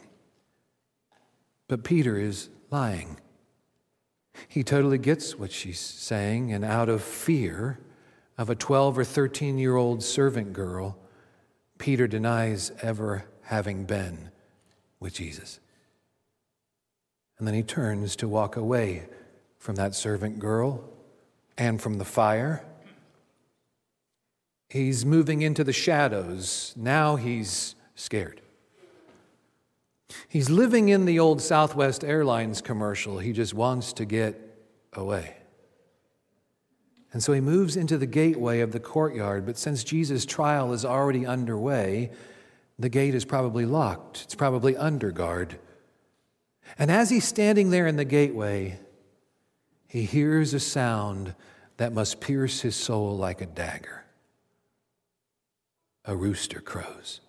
But 1.69 1.85
Peter 1.85 2.19
is 2.19 2.49
lying. 2.71 3.19
He 4.49 4.63
totally 4.63 4.99
gets 4.99 5.39
what 5.39 5.53
she's 5.53 5.81
saying, 5.81 6.53
and 6.53 6.65
out 6.65 6.89
of 6.89 7.03
fear 7.03 7.79
of 8.39 8.51
a 8.51 8.55
12 8.55 8.99
or 8.99 9.05
13 9.05 9.59
year 9.59 9.77
old 9.77 10.03
servant 10.03 10.53
girl, 10.53 10.99
Peter 11.79 12.07
denies 12.07 12.73
ever 12.83 13.25
having 13.53 13.85
been 13.85 14.31
with 14.99 15.13
Jesus. 15.13 15.61
And 17.37 17.47
then 17.47 17.55
he 17.55 17.63
turns 17.63 18.17
to 18.17 18.27
walk 18.27 18.57
away 18.57 19.03
from 19.59 19.75
that 19.75 19.95
servant 19.95 20.39
girl 20.39 20.83
and 21.59 21.79
from 21.79 21.99
the 21.99 22.05
fire. 22.07 22.65
He's 24.71 25.05
moving 25.05 25.43
into 25.43 25.65
the 25.65 25.73
shadows. 25.75 26.73
Now 26.79 27.17
he's 27.17 27.75
scared. 27.95 28.41
He's 30.31 30.49
living 30.49 30.89
in 30.89 31.05
the 31.05 31.19
old 31.19 31.43
Southwest 31.43 32.03
Airlines 32.05 32.63
commercial. 32.63 33.19
He 33.19 33.35
just 33.35 33.53
wants 33.53 33.93
to 33.95 34.07
get 34.07 34.41
away. 34.95 35.37
And 37.13 37.23
so 37.23 37.35
he 37.35 37.41
moves 37.43 37.77
into 37.77 37.99
the 37.99 38.07
gateway 38.07 38.61
of 38.61 38.73
the 38.73 38.81
courtyard. 38.81 39.45
But 39.45 39.59
since 39.59 39.85
Jesus' 39.85 40.25
trial 40.25 40.73
is 40.73 40.87
already 40.87 41.27
underway, 41.27 42.13
the 42.79 42.89
gate 42.89 43.15
is 43.15 43.25
probably 43.25 43.67
locked, 43.67 44.23
it's 44.23 44.35
probably 44.35 44.77
under 44.77 45.11
guard. 45.11 45.59
And 46.79 46.91
as 46.91 47.11
he's 47.11 47.25
standing 47.25 47.71
there 47.71 47.87
in 47.87 47.97
the 47.97 48.05
gateway, 48.05 48.79
he 49.89 50.05
hears 50.05 50.55
a 50.55 50.61
sound 50.61 51.35
that 51.77 51.93
must 51.93 52.21
pierce 52.21 52.61
his 52.61 52.77
soul 52.77 53.17
like 53.17 53.41
a 53.41 53.47
dagger. 53.47 54.05
A 56.05 56.17
rooster 56.17 56.61
crows. 56.61 57.21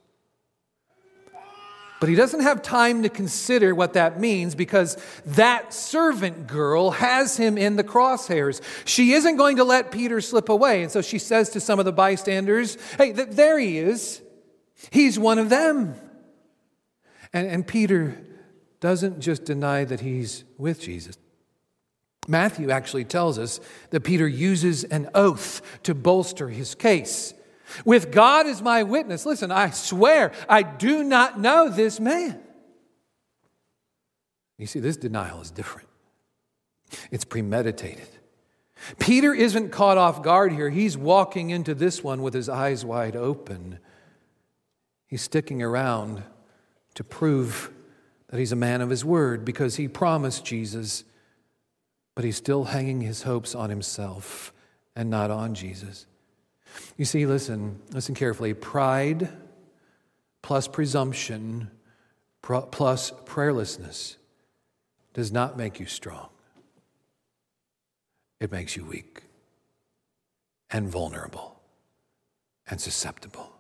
But 2.00 2.10
he 2.10 2.16
doesn't 2.16 2.42
have 2.42 2.62
time 2.62 3.04
to 3.04 3.10
consider 3.10 3.74
what 3.74 3.94
that 3.94 4.20
means 4.20 4.56
because 4.56 4.98
that 5.26 5.74
servant 5.74 6.48
girl 6.48 6.92
has 6.92 7.38
him 7.38 7.58
in 7.58 7.78
the 7.78 7.84
crosshairs. 7.84 8.62
She 8.84 9.14
isn't 9.14 9.38
going 9.38 9.56
to 9.56 9.64
let 9.64 9.90
Peter 9.90 10.20
slip 10.20 10.50
away. 10.50 10.84
And 10.84 10.92
so 10.92 11.02
she 11.02 11.18
says 11.18 11.50
to 11.52 11.62
some 11.62 11.80
of 11.80 11.86
the 11.86 11.94
bystanders, 11.94 12.78
Hey, 12.98 13.14
there 13.14 13.58
he 13.58 13.78
is. 13.78 14.22
He's 14.92 15.18
one 15.18 15.40
of 15.40 15.50
them. 15.50 15.96
And, 17.32 17.48
and 17.48 17.68
Peter 17.68 18.18
doesn't 18.80 19.20
just 19.20 19.46
deny 19.46 19.86
that 19.86 20.02
he's 20.02 20.44
with 20.58 20.82
Jesus. 20.82 21.18
Matthew 22.28 22.70
actually 22.70 23.06
tells 23.06 23.38
us 23.38 23.60
that 23.90 24.02
Peter 24.02 24.28
uses 24.28 24.84
an 24.84 25.10
oath 25.14 25.62
to 25.84 25.94
bolster 25.94 26.50
his 26.50 26.76
case. 26.76 27.34
With 27.86 28.12
God 28.12 28.46
as 28.46 28.62
my 28.62 28.84
witness, 28.84 29.26
listen, 29.26 29.52
I 29.52 29.72
swear 29.72 30.32
I 30.48 30.64
do 30.64 31.04
not 31.04 31.40
know 31.40 31.70
this 31.70 32.00
man. 32.00 32.40
You 34.58 34.68
see, 34.68 34.80
this 34.80 34.98
denial 34.98 35.42
is 35.42 35.52
different, 35.52 35.90
it's 37.12 37.26
premeditated. 37.26 38.08
Peter 39.00 39.34
isn't 39.34 39.70
caught 39.70 39.98
off 39.98 40.22
guard 40.24 40.52
here. 40.52 40.70
He's 40.70 40.98
walking 40.98 41.52
into 41.52 41.74
this 41.74 42.04
one 42.04 42.22
with 42.22 42.34
his 42.34 42.50
eyes 42.50 42.84
wide 42.84 43.16
open. 43.16 43.80
He's 45.14 45.22
sticking 45.22 45.62
around 45.62 46.24
to 46.96 47.04
prove 47.04 47.70
that 48.30 48.40
he's 48.40 48.52
a 48.52 48.56
man 48.56 48.82
of 48.82 48.90
his 48.90 49.06
word 49.06 49.46
because 49.46 49.76
he 49.76 49.88
promised 49.88 50.44
Jesus, 50.44 51.04
but 52.16 52.26
he's 52.26 52.36
still 52.36 52.64
hanging 52.64 53.02
his 53.02 53.22
hopes 53.22 53.54
on 53.54 53.70
himself 53.70 54.52
and 54.96 55.12
not 55.12 55.30
on 55.30 55.54
Jesus. 55.54 56.08
You 56.98 57.06
see, 57.06 57.28
listen, 57.28 57.80
listen 57.92 58.16
carefully. 58.16 58.56
Pride 58.56 59.30
plus 60.42 60.68
presumption 60.68 61.70
plus 62.42 63.12
prayerlessness 63.12 64.16
does 65.14 65.32
not 65.32 65.56
make 65.56 65.80
you 65.80 65.86
strong, 65.86 66.30
it 68.40 68.52
makes 68.52 68.76
you 68.76 68.84
weak 68.84 69.22
and 70.72 70.90
vulnerable 70.90 71.62
and 72.68 72.82
susceptible. 72.82 73.53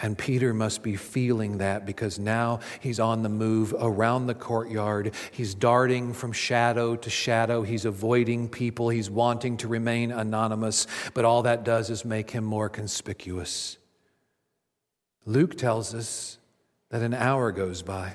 And 0.00 0.16
Peter 0.16 0.54
must 0.54 0.84
be 0.84 0.94
feeling 0.94 1.58
that 1.58 1.84
because 1.84 2.20
now 2.20 2.60
he's 2.78 3.00
on 3.00 3.24
the 3.24 3.28
move 3.28 3.74
around 3.78 4.26
the 4.26 4.34
courtyard. 4.34 5.12
He's 5.32 5.54
darting 5.54 6.12
from 6.12 6.32
shadow 6.32 6.94
to 6.94 7.10
shadow. 7.10 7.62
He's 7.62 7.84
avoiding 7.84 8.48
people. 8.48 8.90
He's 8.90 9.10
wanting 9.10 9.56
to 9.58 9.68
remain 9.68 10.12
anonymous, 10.12 10.86
but 11.14 11.24
all 11.24 11.42
that 11.42 11.64
does 11.64 11.90
is 11.90 12.04
make 12.04 12.30
him 12.30 12.44
more 12.44 12.68
conspicuous. 12.68 13.76
Luke 15.26 15.56
tells 15.56 15.94
us 15.94 16.38
that 16.90 17.02
an 17.02 17.12
hour 17.12 17.50
goes 17.50 17.82
by. 17.82 18.14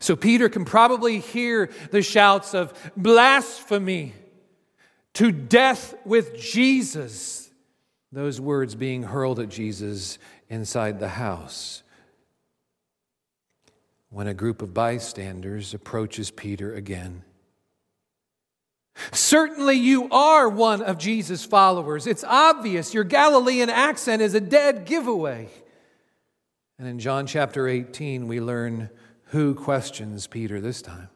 So 0.00 0.16
Peter 0.16 0.48
can 0.50 0.64
probably 0.64 1.18
hear 1.18 1.70
the 1.90 2.02
shouts 2.02 2.54
of 2.54 2.72
blasphemy 2.96 4.12
to 5.14 5.32
death 5.32 5.94
with 6.04 6.38
Jesus. 6.38 7.50
Those 8.12 8.40
words 8.40 8.76
being 8.76 9.02
hurled 9.02 9.40
at 9.40 9.48
Jesus 9.48 10.18
inside 10.48 11.00
the 11.00 11.08
house. 11.08 11.82
When 14.10 14.26
a 14.26 14.34
group 14.34 14.62
of 14.62 14.72
bystanders 14.72 15.74
approaches 15.74 16.30
Peter 16.30 16.74
again. 16.74 17.24
Certainly, 19.12 19.74
you 19.74 20.08
are 20.10 20.48
one 20.48 20.80
of 20.80 20.98
Jesus' 20.98 21.44
followers. 21.44 22.06
It's 22.06 22.22
obvious. 22.22 22.94
Your 22.94 23.02
Galilean 23.02 23.68
accent 23.68 24.22
is 24.22 24.34
a 24.34 24.40
dead 24.40 24.84
giveaway. 24.84 25.48
And 26.78 26.86
in 26.86 26.98
John 27.00 27.26
chapter 27.26 27.66
18, 27.66 28.28
we 28.28 28.40
learn 28.40 28.90
who 29.26 29.54
questions 29.54 30.28
Peter 30.28 30.60
this 30.60 30.80
time. 30.80 31.08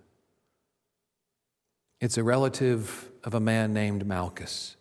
It's 2.00 2.18
a 2.18 2.24
relative 2.24 3.10
of 3.24 3.34
a 3.34 3.40
man 3.40 3.72
named 3.72 4.06
Malchus. 4.06 4.76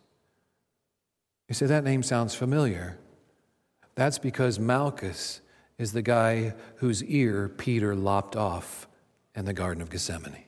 You 1.47 1.55
say, 1.55 1.65
that 1.67 1.83
name 1.83 2.03
sounds 2.03 2.35
familiar. 2.35 2.97
That's 3.97 4.19
because 4.19 4.59
Malchus 4.59 5.41
is 5.79 5.91
the 5.91 6.03
guy 6.03 6.53
whose 6.75 7.03
ear 7.03 7.49
Peter 7.49 7.95
lopped 7.95 8.35
off 8.35 8.87
in 9.35 9.45
the 9.45 9.53
Garden 9.53 9.81
of 9.81 9.89
Gethsemane. 9.89 10.43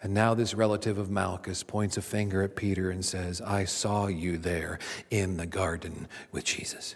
And 0.00 0.14
now, 0.14 0.34
this 0.34 0.54
relative 0.54 0.98
of 0.98 1.10
Malchus 1.10 1.64
points 1.64 1.96
a 1.96 2.02
finger 2.02 2.44
at 2.44 2.54
Peter 2.54 2.90
and 2.90 3.04
says, 3.04 3.40
I 3.40 3.64
saw 3.64 4.06
you 4.06 4.38
there 4.38 4.78
in 5.10 5.36
the 5.36 5.46
garden 5.46 6.06
with 6.30 6.44
Jesus. 6.44 6.94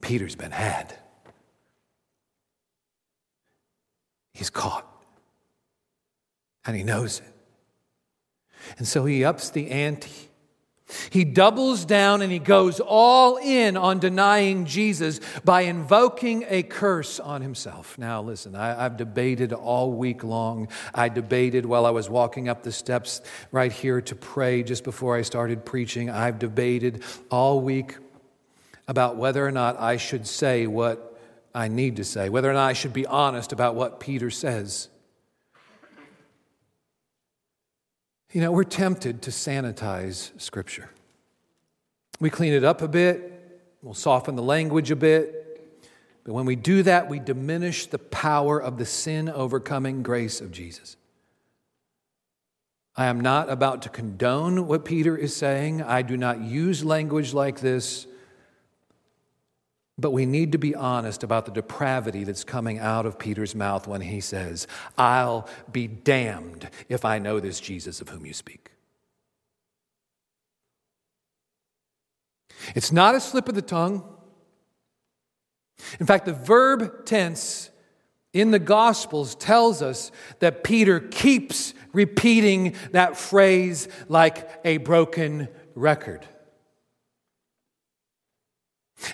Peter's 0.00 0.34
been 0.34 0.52
had. 0.52 0.96
He's 4.32 4.48
caught. 4.48 4.86
And 6.64 6.74
he 6.74 6.84
knows 6.84 7.18
it. 7.20 7.34
And 8.78 8.88
so 8.88 9.04
he 9.04 9.26
ups 9.26 9.50
the 9.50 9.70
ante 9.70 10.27
he 11.10 11.24
doubles 11.24 11.84
down 11.84 12.22
and 12.22 12.32
he 12.32 12.38
goes 12.38 12.80
all 12.80 13.36
in 13.36 13.76
on 13.76 13.98
denying 13.98 14.64
Jesus 14.64 15.20
by 15.44 15.62
invoking 15.62 16.44
a 16.48 16.62
curse 16.62 17.20
on 17.20 17.42
himself. 17.42 17.98
Now, 17.98 18.22
listen, 18.22 18.54
I, 18.54 18.82
have 18.82 18.96
debated 18.96 19.52
all 19.52 19.92
week 19.92 20.24
long. 20.24 20.68
I 20.94 21.08
debated 21.08 21.66
while 21.66 21.84
I 21.84 21.90
was 21.90 22.08
walking 22.08 22.48
up 22.48 22.62
the 22.62 22.72
steps 22.72 23.20
right 23.52 23.72
here 23.72 24.00
to 24.02 24.14
pray 24.14 24.62
just 24.62 24.84
before 24.84 25.16
I 25.16 25.22
started 25.22 25.64
preaching. 25.66 26.08
I've 26.08 26.38
debated 26.38 27.02
all 27.30 27.60
week 27.60 27.96
about 28.86 29.16
whether 29.16 29.46
or 29.46 29.52
not 29.52 29.78
I 29.78 29.98
should 29.98 30.26
say 30.26 30.66
what 30.66 31.20
I 31.54 31.68
need 31.68 31.96
to 31.96 32.04
say, 32.04 32.28
whether 32.30 32.50
or 32.50 32.54
not 32.54 32.66
I 32.66 32.72
should 32.72 32.92
be 32.92 33.06
honest 33.06 33.52
about 33.52 33.74
what 33.74 34.00
Peter 34.00 34.30
says. 34.30 34.88
You 38.32 38.42
know, 38.42 38.52
we're 38.52 38.64
tempted 38.64 39.22
to 39.22 39.30
sanitize 39.30 40.38
Scripture. 40.40 40.90
We 42.20 42.28
clean 42.28 42.52
it 42.52 42.64
up 42.64 42.82
a 42.82 42.88
bit, 42.88 43.62
we'll 43.82 43.94
soften 43.94 44.36
the 44.36 44.42
language 44.42 44.90
a 44.90 44.96
bit, 44.96 45.38
but 46.24 46.34
when 46.34 46.44
we 46.44 46.56
do 46.56 46.82
that, 46.82 47.08
we 47.08 47.20
diminish 47.20 47.86
the 47.86 47.98
power 47.98 48.60
of 48.60 48.76
the 48.76 48.84
sin 48.84 49.30
overcoming 49.30 50.02
grace 50.02 50.42
of 50.42 50.52
Jesus. 50.52 50.96
I 52.96 53.06
am 53.06 53.20
not 53.20 53.48
about 53.48 53.82
to 53.82 53.88
condone 53.88 54.66
what 54.66 54.84
Peter 54.84 55.16
is 55.16 55.34
saying. 55.34 55.82
I 55.82 56.02
do 56.02 56.16
not 56.16 56.40
use 56.40 56.84
language 56.84 57.32
like 57.32 57.60
this. 57.60 58.06
But 59.98 60.12
we 60.12 60.26
need 60.26 60.52
to 60.52 60.58
be 60.58 60.74
honest 60.74 61.24
about 61.24 61.44
the 61.44 61.50
depravity 61.50 62.22
that's 62.22 62.44
coming 62.44 62.78
out 62.78 63.04
of 63.04 63.18
Peter's 63.18 63.54
mouth 63.54 63.88
when 63.88 64.00
he 64.00 64.20
says, 64.20 64.68
I'll 64.96 65.48
be 65.72 65.88
damned 65.88 66.70
if 66.88 67.04
I 67.04 67.18
know 67.18 67.40
this 67.40 67.58
Jesus 67.58 68.00
of 68.00 68.08
whom 68.08 68.24
you 68.24 68.32
speak. 68.32 68.70
It's 72.74 72.92
not 72.92 73.14
a 73.14 73.20
slip 73.20 73.48
of 73.48 73.54
the 73.54 73.62
tongue. 73.62 74.04
In 75.98 76.06
fact, 76.06 76.26
the 76.26 76.32
verb 76.32 77.04
tense 77.04 77.70
in 78.32 78.50
the 78.50 78.58
Gospels 78.58 79.34
tells 79.34 79.82
us 79.82 80.12
that 80.38 80.62
Peter 80.62 81.00
keeps 81.00 81.74
repeating 81.92 82.76
that 82.92 83.16
phrase 83.16 83.88
like 84.08 84.48
a 84.64 84.76
broken 84.78 85.48
record. 85.74 86.26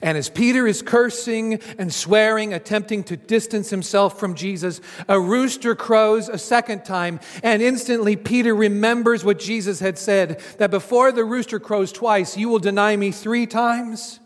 And 0.00 0.16
as 0.16 0.30
Peter 0.30 0.66
is 0.66 0.82
cursing 0.82 1.60
and 1.78 1.92
swearing, 1.92 2.54
attempting 2.54 3.04
to 3.04 3.16
distance 3.16 3.70
himself 3.70 4.18
from 4.18 4.34
Jesus, 4.34 4.80
a 5.08 5.20
rooster 5.20 5.74
crows 5.74 6.28
a 6.28 6.38
second 6.38 6.84
time, 6.84 7.20
and 7.42 7.60
instantly 7.60 8.16
Peter 8.16 8.54
remembers 8.54 9.24
what 9.24 9.38
Jesus 9.38 9.80
had 9.80 9.98
said 9.98 10.40
that 10.58 10.70
before 10.70 11.12
the 11.12 11.24
rooster 11.24 11.60
crows 11.60 11.92
twice, 11.92 12.36
you 12.36 12.48
will 12.48 12.58
deny 12.58 12.96
me 12.96 13.10
three 13.10 13.46
times. 13.46 14.20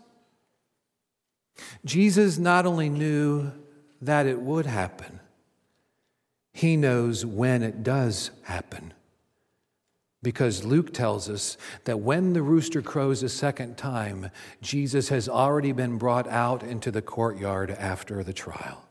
Jesus 1.83 2.37
not 2.37 2.65
only 2.65 2.87
knew 2.87 3.51
that 4.01 4.25
it 4.25 4.39
would 4.39 4.65
happen, 4.65 5.19
he 6.53 6.77
knows 6.77 7.25
when 7.25 7.63
it 7.63 7.83
does 7.83 8.31
happen. 8.43 8.93
Because 10.21 10.65
Luke 10.65 10.93
tells 10.93 11.29
us 11.29 11.57
that 11.85 12.01
when 12.01 12.33
the 12.33 12.41
rooster 12.41 12.81
crows 12.81 13.23
a 13.23 13.29
second 13.29 13.77
time, 13.77 14.31
Jesus 14.61 15.09
has 15.09 15.29
already 15.29 15.71
been 15.71 15.97
brought 15.97 16.27
out 16.27 16.61
into 16.61 16.91
the 16.91 17.01
courtyard 17.01 17.71
after 17.71 18.23
the 18.23 18.33
trial. 18.33 18.85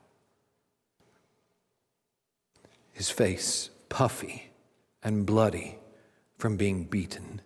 His 2.93 3.11
face 3.11 3.71
puffy 3.89 4.51
and 5.03 5.27
bloody 5.27 5.79
from 6.39 6.57
being 6.57 6.85
beaten. 6.85 7.41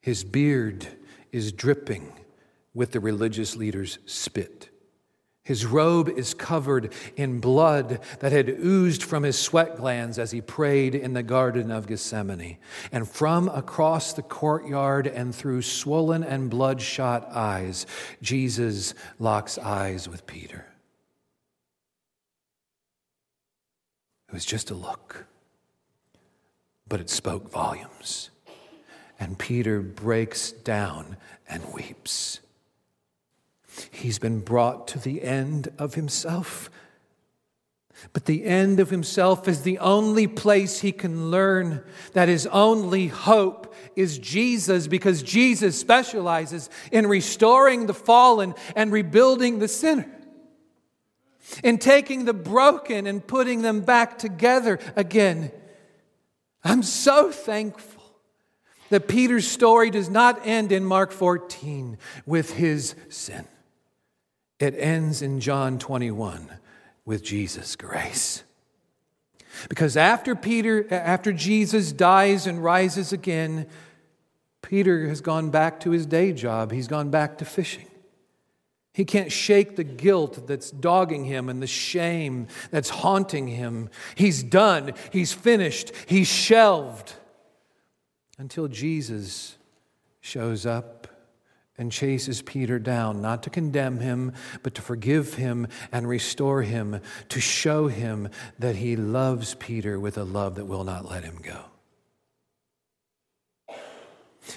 His 0.00 0.24
beard 0.24 0.88
is 1.30 1.52
dripping 1.52 2.12
with 2.74 2.92
the 2.92 3.00
religious 3.00 3.54
leader's 3.54 3.98
spit. 4.06 4.71
His 5.44 5.66
robe 5.66 6.08
is 6.08 6.34
covered 6.34 6.92
in 7.16 7.40
blood 7.40 8.00
that 8.20 8.30
had 8.30 8.48
oozed 8.48 9.02
from 9.02 9.24
his 9.24 9.36
sweat 9.36 9.76
glands 9.76 10.16
as 10.16 10.30
he 10.30 10.40
prayed 10.40 10.94
in 10.94 11.14
the 11.14 11.24
Garden 11.24 11.72
of 11.72 11.88
Gethsemane. 11.88 12.58
And 12.92 13.08
from 13.08 13.48
across 13.48 14.12
the 14.12 14.22
courtyard 14.22 15.08
and 15.08 15.34
through 15.34 15.62
swollen 15.62 16.22
and 16.22 16.48
bloodshot 16.48 17.28
eyes, 17.32 17.86
Jesus 18.22 18.94
locks 19.18 19.58
eyes 19.58 20.08
with 20.08 20.28
Peter. 20.28 20.66
It 24.28 24.34
was 24.34 24.44
just 24.44 24.70
a 24.70 24.74
look, 24.74 25.26
but 26.86 27.00
it 27.00 27.10
spoke 27.10 27.50
volumes. 27.50 28.30
And 29.18 29.36
Peter 29.36 29.80
breaks 29.80 30.52
down 30.52 31.16
and 31.48 31.64
weeps. 31.74 32.38
He's 33.90 34.18
been 34.18 34.40
brought 34.40 34.88
to 34.88 34.98
the 34.98 35.22
end 35.22 35.68
of 35.78 35.94
himself. 35.94 36.70
But 38.12 38.24
the 38.24 38.44
end 38.44 38.80
of 38.80 38.90
himself 38.90 39.46
is 39.46 39.62
the 39.62 39.78
only 39.78 40.26
place 40.26 40.80
he 40.80 40.92
can 40.92 41.30
learn 41.30 41.84
that 42.14 42.28
his 42.28 42.46
only 42.48 43.08
hope 43.08 43.74
is 43.94 44.18
Jesus 44.18 44.86
because 44.88 45.22
Jesus 45.22 45.78
specializes 45.78 46.68
in 46.90 47.06
restoring 47.06 47.86
the 47.86 47.94
fallen 47.94 48.54
and 48.74 48.90
rebuilding 48.90 49.58
the 49.58 49.68
sinner, 49.68 50.10
in 51.62 51.78
taking 51.78 52.24
the 52.24 52.34
broken 52.34 53.06
and 53.06 53.24
putting 53.24 53.62
them 53.62 53.82
back 53.82 54.18
together 54.18 54.78
again. 54.96 55.52
I'm 56.64 56.82
so 56.82 57.30
thankful 57.30 58.02
that 58.90 59.08
Peter's 59.08 59.48
story 59.48 59.90
does 59.90 60.10
not 60.10 60.46
end 60.46 60.72
in 60.72 60.84
Mark 60.84 61.12
14 61.12 61.98
with 62.26 62.54
his 62.54 62.94
sin. 63.08 63.46
It 64.62 64.76
ends 64.78 65.22
in 65.22 65.40
John 65.40 65.80
21 65.80 66.48
with 67.04 67.24
Jesus' 67.24 67.74
grace. 67.74 68.44
Because 69.68 69.96
after 69.96 70.36
Peter, 70.36 70.86
after 70.88 71.32
Jesus 71.32 71.90
dies 71.90 72.46
and 72.46 72.62
rises 72.62 73.12
again, 73.12 73.66
Peter 74.62 75.08
has 75.08 75.20
gone 75.20 75.50
back 75.50 75.80
to 75.80 75.90
his 75.90 76.06
day 76.06 76.32
job. 76.32 76.70
He's 76.70 76.86
gone 76.86 77.10
back 77.10 77.38
to 77.38 77.44
fishing. 77.44 77.88
He 78.92 79.04
can't 79.04 79.32
shake 79.32 79.74
the 79.74 79.82
guilt 79.82 80.46
that's 80.46 80.70
dogging 80.70 81.24
him 81.24 81.48
and 81.48 81.60
the 81.60 81.66
shame 81.66 82.46
that's 82.70 82.90
haunting 82.90 83.48
him. 83.48 83.90
He's 84.14 84.44
done. 84.44 84.92
He's 85.10 85.32
finished. 85.32 85.90
He's 86.06 86.28
shelved 86.28 87.14
until 88.38 88.68
Jesus 88.68 89.56
shows 90.20 90.66
up 90.66 91.08
and 91.82 91.90
chases 91.90 92.42
Peter 92.42 92.78
down, 92.78 93.20
not 93.20 93.42
to 93.42 93.50
condemn 93.50 93.98
him, 93.98 94.32
but 94.62 94.72
to 94.76 94.80
forgive 94.80 95.34
him 95.34 95.66
and 95.90 96.08
restore 96.08 96.62
him, 96.62 97.00
to 97.28 97.40
show 97.40 97.88
him 97.88 98.28
that 98.60 98.76
he 98.76 98.94
loves 98.94 99.56
Peter 99.56 99.98
with 99.98 100.16
a 100.16 100.22
love 100.22 100.54
that 100.54 100.66
will 100.66 100.84
not 100.84 101.10
let 101.10 101.24
him 101.24 101.40
go. 101.42 101.64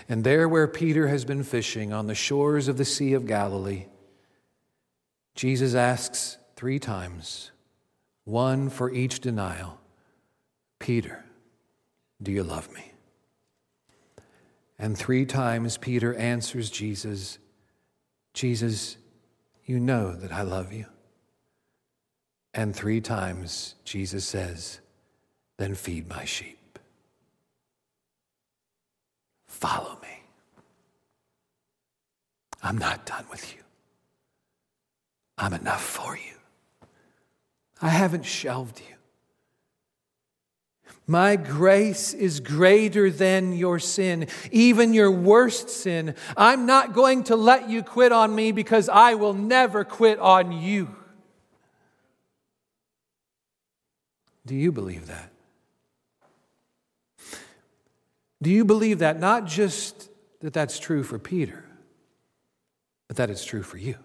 And 0.08 0.24
there, 0.24 0.48
where 0.48 0.68
Peter 0.68 1.08
has 1.08 1.26
been 1.26 1.42
fishing 1.42 1.92
on 1.92 2.06
the 2.06 2.14
shores 2.14 2.68
of 2.68 2.78
the 2.78 2.86
Sea 2.86 3.14
of 3.14 3.26
Galilee, 3.26 3.88
Jesus 5.34 5.74
asks 5.74 6.38
three 6.56 6.78
times, 6.78 7.50
one 8.24 8.70
for 8.70 8.92
each 8.92 9.20
denial 9.20 9.80
Peter, 10.78 11.26
do 12.22 12.32
you 12.32 12.44
love 12.44 12.72
me? 12.72 12.92
And 14.78 14.98
three 14.98 15.26
times 15.26 15.78
Peter 15.78 16.14
answers 16.16 16.70
Jesus, 16.70 17.40
Jesus, 18.34 18.98
you 19.66 19.80
know 19.80 20.16
that 20.16 20.32
I 20.32 20.42
love 20.42 20.74
you. 20.74 20.86
And 22.54 22.76
three 22.76 23.02
times 23.02 23.76
Jesus 23.84 24.26
says, 24.26 24.80
Then 25.58 25.76
feed 25.76 26.10
my 26.10 26.26
sheep. 26.26 26.80
Follow 29.48 29.98
me. 30.02 30.24
I'm 32.62 32.78
not 32.78 33.06
done 33.06 33.26
with 33.30 33.54
you. 33.56 33.62
I'm 35.38 35.54
enough 35.54 35.84
for 35.84 36.18
you. 36.18 36.88
I 37.82 37.90
haven't 37.90 38.26
shelved 38.26 38.80
you. 38.80 38.95
My 41.08 41.36
grace 41.36 42.14
is 42.14 42.40
greater 42.40 43.12
than 43.12 43.54
your 43.54 43.78
sin, 43.78 44.28
even 44.52 44.94
your 44.94 45.12
worst 45.12 45.70
sin. 45.70 46.16
I'm 46.36 46.66
not 46.66 46.94
going 46.94 47.26
to 47.26 47.36
let 47.36 47.70
you 47.70 47.84
quit 47.84 48.12
on 48.12 48.34
me 48.34 48.52
because 48.52 48.90
I 48.90 49.14
will 49.14 49.34
never 49.34 49.84
quit 49.84 50.18
on 50.20 50.52
you. 50.52 50.96
Do 54.48 54.56
you 54.56 54.72
believe 54.72 55.08
that? 55.08 55.32
Do 58.42 58.50
you 58.50 58.66
believe 58.66 59.00
that? 59.00 59.20
Not 59.20 59.46
just 59.46 60.10
that 60.42 60.54
that's 60.54 60.80
true 60.80 61.04
for 61.04 61.18
Peter, 61.20 61.64
but 63.08 63.18
that 63.18 63.30
it's 63.30 63.46
true 63.46 63.64
for 63.64 63.78
you. 63.78 63.96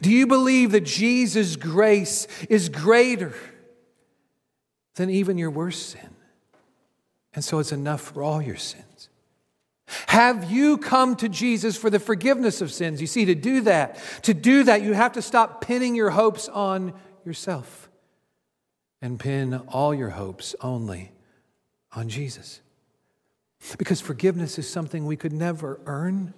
Do 0.00 0.10
you 0.10 0.26
believe 0.26 0.72
that 0.72 0.84
Jesus' 0.84 1.56
grace 1.56 2.26
is 2.48 2.68
greater? 2.68 3.34
Than 5.00 5.08
even 5.08 5.38
your 5.38 5.50
worst 5.50 5.88
sin. 5.88 6.10
And 7.32 7.42
so 7.42 7.58
it's 7.58 7.72
enough 7.72 8.02
for 8.02 8.22
all 8.22 8.42
your 8.42 8.56
sins. 8.56 9.08
Have 10.08 10.50
you 10.50 10.76
come 10.76 11.16
to 11.16 11.28
Jesus 11.28 11.74
for 11.74 11.88
the 11.88 11.98
forgiveness 11.98 12.60
of 12.60 12.70
sins? 12.70 13.00
You 13.00 13.06
see, 13.06 13.24
to 13.24 13.34
do 13.34 13.62
that, 13.62 13.98
to 14.24 14.34
do 14.34 14.62
that, 14.64 14.82
you 14.82 14.92
have 14.92 15.12
to 15.12 15.22
stop 15.22 15.62
pinning 15.62 15.94
your 15.94 16.10
hopes 16.10 16.50
on 16.50 16.92
yourself 17.24 17.88
and 19.00 19.18
pin 19.18 19.54
all 19.68 19.94
your 19.94 20.10
hopes 20.10 20.54
only 20.60 21.12
on 21.92 22.10
Jesus. 22.10 22.60
Because 23.78 24.02
forgiveness 24.02 24.58
is 24.58 24.68
something 24.68 25.06
we 25.06 25.16
could 25.16 25.32
never 25.32 25.80
earn 25.86 26.34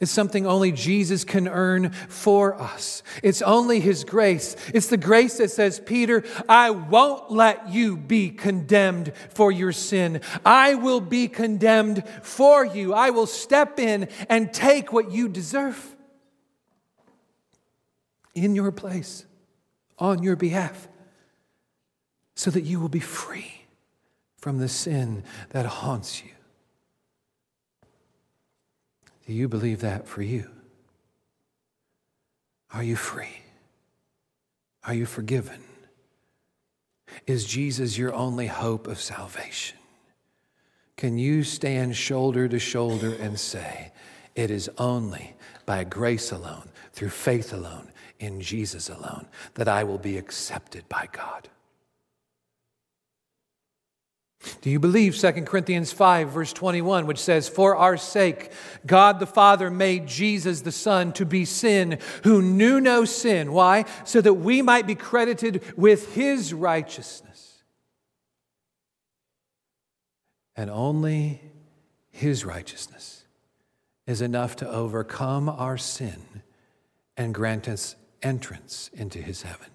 it's 0.00 0.12
something 0.12 0.46
only 0.46 0.72
Jesus 0.72 1.24
can 1.24 1.48
earn 1.48 1.90
for 1.90 2.60
us. 2.60 3.02
It's 3.22 3.42
only 3.42 3.80
His 3.80 4.04
grace. 4.04 4.56
It's 4.72 4.86
the 4.86 4.96
grace 4.96 5.38
that 5.38 5.50
says, 5.50 5.80
Peter, 5.80 6.24
I 6.48 6.70
won't 6.70 7.30
let 7.30 7.68
you 7.70 7.96
be 7.96 8.30
condemned 8.30 9.12
for 9.30 9.50
your 9.50 9.72
sin. 9.72 10.20
I 10.44 10.74
will 10.74 11.00
be 11.00 11.28
condemned 11.28 12.04
for 12.22 12.64
you. 12.64 12.94
I 12.94 13.10
will 13.10 13.26
step 13.26 13.78
in 13.78 14.08
and 14.28 14.52
take 14.52 14.92
what 14.92 15.10
you 15.12 15.28
deserve 15.28 15.96
in 18.34 18.54
your 18.54 18.72
place, 18.72 19.26
on 19.98 20.22
your 20.22 20.36
behalf, 20.36 20.88
so 22.34 22.50
that 22.50 22.62
you 22.62 22.80
will 22.80 22.88
be 22.88 23.00
free 23.00 23.52
from 24.38 24.58
the 24.58 24.68
sin 24.68 25.22
that 25.50 25.66
haunts 25.66 26.24
you. 26.24 26.30
Do 29.32 29.38
you 29.38 29.48
believe 29.48 29.80
that 29.80 30.06
for 30.06 30.20
you? 30.20 30.50
Are 32.74 32.82
you 32.82 32.96
free? 32.96 33.40
Are 34.84 34.92
you 34.92 35.06
forgiven? 35.06 35.62
Is 37.26 37.46
Jesus 37.46 37.96
your 37.96 38.12
only 38.12 38.46
hope 38.46 38.86
of 38.86 39.00
salvation? 39.00 39.78
Can 40.98 41.16
you 41.16 41.44
stand 41.44 41.96
shoulder 41.96 42.46
to 42.46 42.58
shoulder 42.58 43.14
and 43.14 43.40
say, 43.40 43.92
It 44.34 44.50
is 44.50 44.68
only 44.76 45.32
by 45.64 45.84
grace 45.84 46.30
alone, 46.30 46.68
through 46.92 47.08
faith 47.08 47.54
alone, 47.54 47.90
in 48.20 48.38
Jesus 48.42 48.90
alone, 48.90 49.28
that 49.54 49.66
I 49.66 49.82
will 49.82 49.96
be 49.96 50.18
accepted 50.18 50.86
by 50.90 51.08
God? 51.10 51.48
Do 54.60 54.70
you 54.70 54.78
believe 54.78 55.16
2 55.16 55.32
Corinthians 55.42 55.92
5, 55.92 56.30
verse 56.30 56.52
21, 56.52 57.06
which 57.06 57.18
says, 57.18 57.48
For 57.48 57.76
our 57.76 57.96
sake, 57.96 58.50
God 58.84 59.20
the 59.20 59.26
Father 59.26 59.70
made 59.70 60.06
Jesus 60.06 60.62
the 60.62 60.72
Son 60.72 61.12
to 61.14 61.24
be 61.24 61.44
sin 61.44 61.98
who 62.24 62.42
knew 62.42 62.80
no 62.80 63.04
sin. 63.04 63.52
Why? 63.52 63.84
So 64.04 64.20
that 64.20 64.34
we 64.34 64.62
might 64.62 64.86
be 64.86 64.94
credited 64.94 65.62
with 65.76 66.14
his 66.14 66.52
righteousness. 66.52 67.62
And 70.56 70.70
only 70.70 71.40
his 72.10 72.44
righteousness 72.44 73.24
is 74.06 74.20
enough 74.20 74.56
to 74.56 74.68
overcome 74.68 75.48
our 75.48 75.78
sin 75.78 76.42
and 77.16 77.34
grant 77.34 77.68
us 77.68 77.94
entrance 78.22 78.90
into 78.92 79.18
his 79.20 79.42
heaven. 79.42 79.68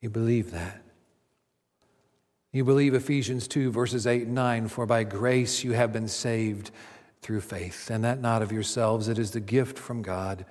You 0.00 0.10
believe 0.10 0.52
that? 0.52 0.85
You 2.56 2.64
believe 2.64 2.94
Ephesians 2.94 3.46
2, 3.48 3.70
verses 3.70 4.06
8 4.06 4.22
and 4.22 4.34
9, 4.34 4.68
for 4.68 4.86
by 4.86 5.04
grace 5.04 5.62
you 5.62 5.72
have 5.72 5.92
been 5.92 6.08
saved 6.08 6.70
through 7.20 7.42
faith, 7.42 7.90
and 7.90 8.02
that 8.02 8.22
not 8.22 8.40
of 8.40 8.50
yourselves, 8.50 9.08
it 9.08 9.18
is 9.18 9.32
the 9.32 9.40
gift 9.40 9.78
from 9.78 10.00
God. 10.00 10.46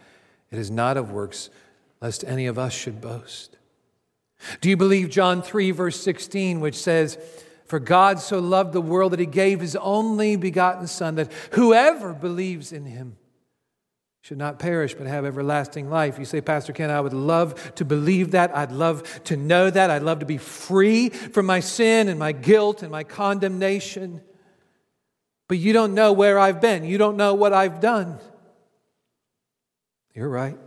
It 0.52 0.60
is 0.60 0.70
not 0.70 0.98
of 0.98 1.12
works, 1.12 1.50
lest 2.02 2.24
any 2.24 2.46
of 2.46 2.60
us 2.60 2.74
should 2.74 3.02
boast. 3.02 3.58
Do 4.62 4.70
you 4.70 4.78
believe 4.78 5.10
John 5.10 5.42
3, 5.42 5.72
verse 5.72 6.00
16, 6.00 6.60
which 6.60 6.76
says, 6.76 7.18
For 7.66 7.80
God 7.80 8.20
so 8.20 8.38
loved 8.38 8.74
the 8.74 8.82
world 8.82 9.14
that 9.14 9.20
he 9.20 9.26
gave 9.26 9.60
his 9.60 9.76
only 9.76 10.36
begotten 10.36 10.86
Son, 10.86 11.16
that 11.16 11.32
whoever 11.54 12.14
believes 12.14 12.72
in 12.72 12.86
him 12.86 13.18
should 14.26 14.40
not 14.40 14.58
perish 14.58 14.96
but 14.96 15.06
have 15.06 15.24
everlasting 15.24 15.88
life. 15.88 16.18
You 16.18 16.26
say, 16.26 16.42
Pastor 16.42 16.74
Ken, 16.74 16.90
I 16.90 17.00
would 17.00 17.14
love 17.14 17.76
to 17.76 17.86
believe 17.86 18.32
that. 18.32 18.58
I'd 18.58 18.72
love 18.72 19.24
to 19.26 19.38
know 19.38 19.70
that. 19.70 19.92
I'd 19.92 20.02
love 20.02 20.18
to 20.22 20.26
be 20.26 20.40
free 20.40 21.10
from 21.10 21.46
my 21.46 21.60
sin 21.60 22.08
and 22.08 22.18
my 22.18 22.32
guilt 22.32 22.82
and 22.82 22.92
my 22.92 23.04
condemnation. 23.04 24.22
But 25.48 25.60
you 25.60 25.74
don't 25.74 25.94
know 25.94 26.12
where 26.12 26.40
I've 26.40 26.60
been, 26.60 26.86
you 26.86 26.98
don't 26.98 27.18
know 27.18 27.36
what 27.36 27.54
I've 27.54 27.80
done. 27.80 28.18
You're 30.16 30.28
right. 30.28 30.58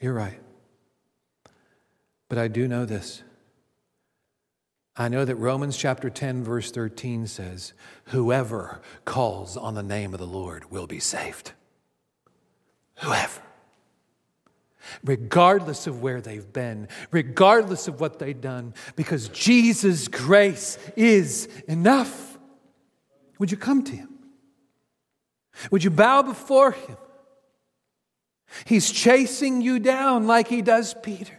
You're 0.00 0.14
right. 0.14 0.40
But 2.30 2.38
I 2.38 2.48
do 2.48 2.66
know 2.66 2.86
this. 2.86 3.22
I 4.96 5.08
know 5.08 5.24
that 5.24 5.36
Romans 5.36 5.76
chapter 5.76 6.10
10, 6.10 6.44
verse 6.44 6.70
13 6.70 7.26
says, 7.26 7.72
Whoever 8.06 8.82
calls 9.04 9.56
on 9.56 9.74
the 9.74 9.82
name 9.82 10.12
of 10.12 10.20
the 10.20 10.26
Lord 10.26 10.70
will 10.70 10.86
be 10.86 11.00
saved. 11.00 11.52
Whoever. 12.98 13.40
Regardless 15.02 15.86
of 15.86 16.02
where 16.02 16.20
they've 16.20 16.52
been, 16.52 16.88
regardless 17.10 17.88
of 17.88 18.00
what 18.00 18.18
they've 18.18 18.38
done, 18.38 18.74
because 18.94 19.28
Jesus' 19.28 20.08
grace 20.08 20.76
is 20.94 21.46
enough. 21.66 22.36
Would 23.38 23.50
you 23.50 23.56
come 23.56 23.82
to 23.84 23.96
Him? 23.96 24.10
Would 25.70 25.84
you 25.84 25.90
bow 25.90 26.22
before 26.22 26.72
Him? 26.72 26.96
He's 28.66 28.90
chasing 28.90 29.62
you 29.62 29.78
down 29.78 30.26
like 30.26 30.48
He 30.48 30.60
does 30.60 30.94
Peter. 31.02 31.38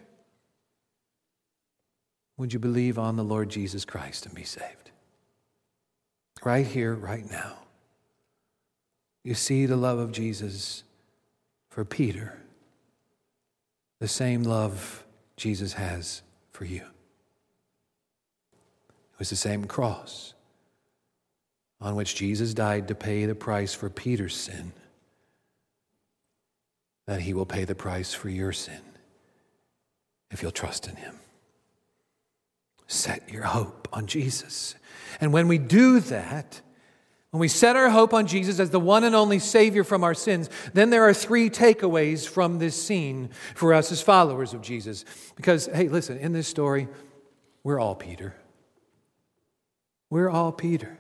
Would 2.37 2.53
you 2.53 2.59
believe 2.59 2.97
on 2.97 3.15
the 3.15 3.23
Lord 3.23 3.49
Jesus 3.49 3.85
Christ 3.85 4.25
and 4.25 4.33
be 4.33 4.43
saved? 4.43 4.91
Right 6.43 6.65
here, 6.65 6.93
right 6.93 7.29
now. 7.29 7.59
You 9.23 9.35
see 9.35 9.65
the 9.65 9.77
love 9.77 9.99
of 9.99 10.11
Jesus 10.11 10.83
for 11.69 11.85
Peter, 11.85 12.37
the 13.99 14.07
same 14.07 14.43
love 14.43 15.05
Jesus 15.37 15.73
has 15.73 16.21
for 16.51 16.65
you. 16.65 16.81
It 16.81 19.19
was 19.19 19.29
the 19.29 19.35
same 19.35 19.65
cross 19.65 20.33
on 21.79 21.95
which 21.95 22.15
Jesus 22.15 22.53
died 22.53 22.87
to 22.87 22.95
pay 22.95 23.25
the 23.25 23.35
price 23.35 23.73
for 23.73 23.89
Peter's 23.89 24.35
sin, 24.35 24.73
that 27.05 27.21
he 27.21 27.33
will 27.33 27.45
pay 27.45 27.65
the 27.65 27.75
price 27.75 28.13
for 28.13 28.29
your 28.29 28.51
sin 28.51 28.81
if 30.31 30.41
you'll 30.41 30.51
trust 30.51 30.87
in 30.87 30.95
him. 30.95 31.19
Set 32.93 33.27
your 33.29 33.43
hope 33.43 33.87
on 33.91 34.05
Jesus. 34.05 34.75
And 35.19 35.33
when 35.33 35.47
we 35.47 35.57
do 35.57 35.99
that, 35.99 36.61
when 37.31 37.39
we 37.39 37.47
set 37.47 37.75
our 37.75 37.89
hope 37.89 38.13
on 38.13 38.27
Jesus 38.27 38.59
as 38.59 38.69
the 38.69 38.79
one 38.79 39.03
and 39.03 39.15
only 39.15 39.39
Savior 39.39 39.83
from 39.83 40.03
our 40.03 40.13
sins, 40.13 40.47
then 40.73 40.91
there 40.91 41.03
are 41.03 41.13
three 41.13 41.49
takeaways 41.49 42.27
from 42.27 42.59
this 42.59 42.79
scene 42.79 43.31
for 43.55 43.73
us 43.73 43.91
as 43.91 43.99
followers 44.03 44.53
of 44.53 44.61
Jesus. 44.61 45.05
Because, 45.35 45.65
hey, 45.65 45.87
listen, 45.87 46.19
in 46.19 46.33
this 46.33 46.47
story, 46.47 46.87
we're 47.63 47.79
all 47.79 47.95
Peter. 47.95 48.35
We're 50.11 50.29
all 50.29 50.51
Peter. 50.51 50.99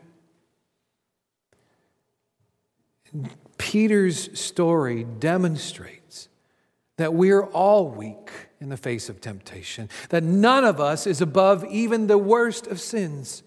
Peter's 3.59 4.39
story 4.39 5.03
demonstrates 5.03 6.02
that 7.03 7.13
we're 7.13 7.43
all 7.47 7.89
weak 7.89 8.31
in 8.61 8.69
the 8.69 8.77
face 8.77 9.09
of 9.09 9.19
temptation, 9.19 9.89
that 10.07 10.23
none 10.23 10.63
of 10.63 10.79
us 10.79 11.05
is 11.05 11.19
above 11.19 11.65
even 11.65 12.07
the 12.07 12.17
worst 12.17 12.65
of 12.65 12.79
sins. 12.79 13.43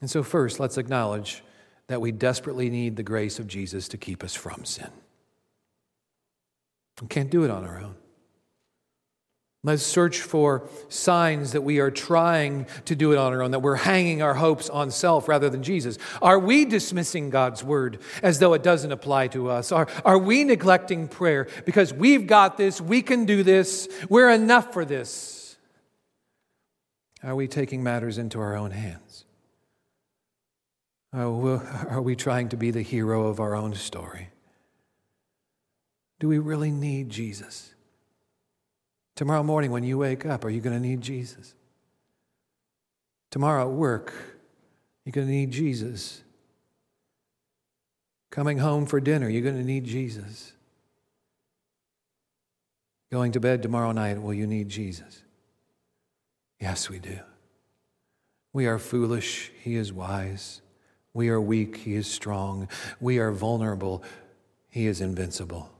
And 0.00 0.08
so, 0.08 0.22
first, 0.22 0.58
let's 0.58 0.78
acknowledge 0.78 1.44
that 1.88 2.00
we 2.00 2.12
desperately 2.12 2.70
need 2.70 2.96
the 2.96 3.02
grace 3.02 3.38
of 3.38 3.46
Jesus 3.46 3.88
to 3.88 3.98
keep 3.98 4.24
us 4.24 4.34
from 4.34 4.64
sin. 4.64 4.88
We 7.02 7.08
can't 7.08 7.28
do 7.28 7.44
it 7.44 7.50
on 7.50 7.62
our 7.62 7.78
own. 7.78 7.96
Let's 9.64 9.82
search 9.82 10.20
for 10.20 10.68
signs 10.90 11.52
that 11.52 11.62
we 11.62 11.78
are 11.80 11.90
trying 11.90 12.66
to 12.84 12.94
do 12.94 13.12
it 13.12 13.18
on 13.18 13.32
our 13.32 13.42
own, 13.42 13.50
that 13.52 13.60
we're 13.60 13.76
hanging 13.76 14.20
our 14.20 14.34
hopes 14.34 14.68
on 14.68 14.90
self 14.90 15.26
rather 15.26 15.48
than 15.48 15.62
Jesus. 15.62 15.96
Are 16.20 16.38
we 16.38 16.66
dismissing 16.66 17.30
God's 17.30 17.64
word 17.64 17.98
as 18.22 18.38
though 18.38 18.52
it 18.52 18.62
doesn't 18.62 18.92
apply 18.92 19.28
to 19.28 19.48
us? 19.48 19.72
Are, 19.72 19.88
are 20.04 20.18
we 20.18 20.44
neglecting 20.44 21.08
prayer 21.08 21.48
because 21.64 21.94
we've 21.94 22.26
got 22.26 22.58
this, 22.58 22.78
we 22.78 23.00
can 23.00 23.24
do 23.24 23.42
this, 23.42 23.88
we're 24.10 24.30
enough 24.30 24.74
for 24.74 24.84
this? 24.84 25.56
Are 27.22 27.34
we 27.34 27.48
taking 27.48 27.82
matters 27.82 28.18
into 28.18 28.38
our 28.40 28.54
own 28.54 28.70
hands? 28.70 29.24
Are 31.14 32.02
we 32.02 32.16
trying 32.16 32.50
to 32.50 32.58
be 32.58 32.70
the 32.70 32.82
hero 32.82 33.28
of 33.28 33.40
our 33.40 33.54
own 33.54 33.74
story? 33.74 34.28
Do 36.20 36.28
we 36.28 36.38
really 36.38 36.70
need 36.70 37.08
Jesus? 37.08 37.73
Tomorrow 39.14 39.44
morning, 39.44 39.70
when 39.70 39.84
you 39.84 39.98
wake 39.98 40.26
up, 40.26 40.44
are 40.44 40.50
you 40.50 40.60
going 40.60 40.74
to 40.74 40.86
need 40.86 41.00
Jesus? 41.00 41.54
Tomorrow 43.30 43.68
at 43.68 43.74
work, 43.74 44.12
you're 45.04 45.12
going 45.12 45.26
to 45.26 45.32
need 45.32 45.50
Jesus. 45.50 46.22
Coming 48.30 48.58
home 48.58 48.86
for 48.86 49.00
dinner, 49.00 49.28
you're 49.28 49.42
going 49.42 49.56
to 49.56 49.64
need 49.64 49.84
Jesus. 49.84 50.52
Going 53.12 53.32
to 53.32 53.40
bed 53.40 53.62
tomorrow 53.62 53.92
night, 53.92 54.20
will 54.20 54.34
you 54.34 54.46
need 54.46 54.68
Jesus? 54.68 55.22
Yes, 56.60 56.90
we 56.90 56.98
do. 56.98 57.18
We 58.52 58.66
are 58.66 58.78
foolish, 58.78 59.52
He 59.62 59.76
is 59.76 59.92
wise. 59.92 60.62
We 61.12 61.28
are 61.28 61.40
weak, 61.40 61.76
He 61.76 61.94
is 61.94 62.08
strong. 62.08 62.68
We 63.00 63.18
are 63.18 63.30
vulnerable, 63.30 64.02
He 64.68 64.86
is 64.86 65.00
invincible. 65.00 65.73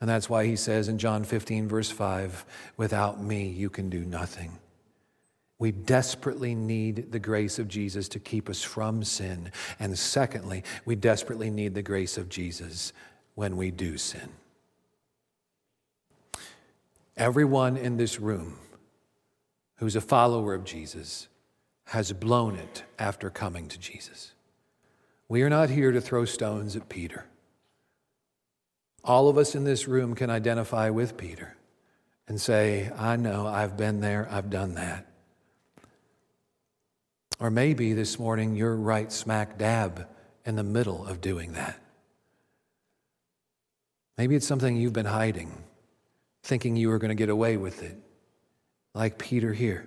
And 0.00 0.10
that's 0.10 0.28
why 0.28 0.46
he 0.46 0.56
says 0.56 0.88
in 0.88 0.98
John 0.98 1.24
15, 1.24 1.68
verse 1.68 1.90
5, 1.90 2.44
without 2.76 3.22
me, 3.22 3.48
you 3.48 3.70
can 3.70 3.88
do 3.88 4.04
nothing. 4.04 4.58
We 5.58 5.72
desperately 5.72 6.54
need 6.54 7.12
the 7.12 7.18
grace 7.18 7.58
of 7.58 7.66
Jesus 7.66 8.08
to 8.10 8.18
keep 8.18 8.50
us 8.50 8.62
from 8.62 9.02
sin. 9.04 9.50
And 9.80 9.98
secondly, 9.98 10.64
we 10.84 10.96
desperately 10.96 11.50
need 11.50 11.74
the 11.74 11.82
grace 11.82 12.18
of 12.18 12.28
Jesus 12.28 12.92
when 13.34 13.56
we 13.56 13.70
do 13.70 13.96
sin. 13.96 14.28
Everyone 17.16 17.78
in 17.78 17.96
this 17.96 18.20
room 18.20 18.58
who's 19.76 19.96
a 19.96 20.02
follower 20.02 20.52
of 20.52 20.64
Jesus 20.64 21.28
has 21.86 22.12
blown 22.12 22.56
it 22.56 22.82
after 22.98 23.30
coming 23.30 23.68
to 23.68 23.78
Jesus. 23.78 24.32
We 25.28 25.42
are 25.42 25.50
not 25.50 25.70
here 25.70 25.92
to 25.92 26.00
throw 26.00 26.26
stones 26.26 26.76
at 26.76 26.90
Peter. 26.90 27.24
All 29.06 29.28
of 29.28 29.38
us 29.38 29.54
in 29.54 29.62
this 29.62 29.86
room 29.86 30.14
can 30.14 30.30
identify 30.30 30.90
with 30.90 31.16
Peter 31.16 31.56
and 32.26 32.40
say, 32.40 32.90
I 32.98 33.14
know, 33.16 33.46
I've 33.46 33.76
been 33.76 34.00
there, 34.00 34.26
I've 34.30 34.50
done 34.50 34.74
that. 34.74 35.06
Or 37.38 37.50
maybe 37.50 37.92
this 37.92 38.18
morning 38.18 38.56
you're 38.56 38.74
right 38.74 39.12
smack 39.12 39.58
dab 39.58 40.08
in 40.44 40.56
the 40.56 40.64
middle 40.64 41.06
of 41.06 41.20
doing 41.20 41.52
that. 41.52 41.80
Maybe 44.18 44.34
it's 44.34 44.46
something 44.46 44.76
you've 44.76 44.92
been 44.92 45.06
hiding, 45.06 45.62
thinking 46.42 46.74
you 46.74 46.88
were 46.88 46.98
going 46.98 47.10
to 47.10 47.14
get 47.14 47.28
away 47.28 47.56
with 47.56 47.82
it, 47.82 47.96
like 48.94 49.18
Peter 49.18 49.52
here. 49.52 49.86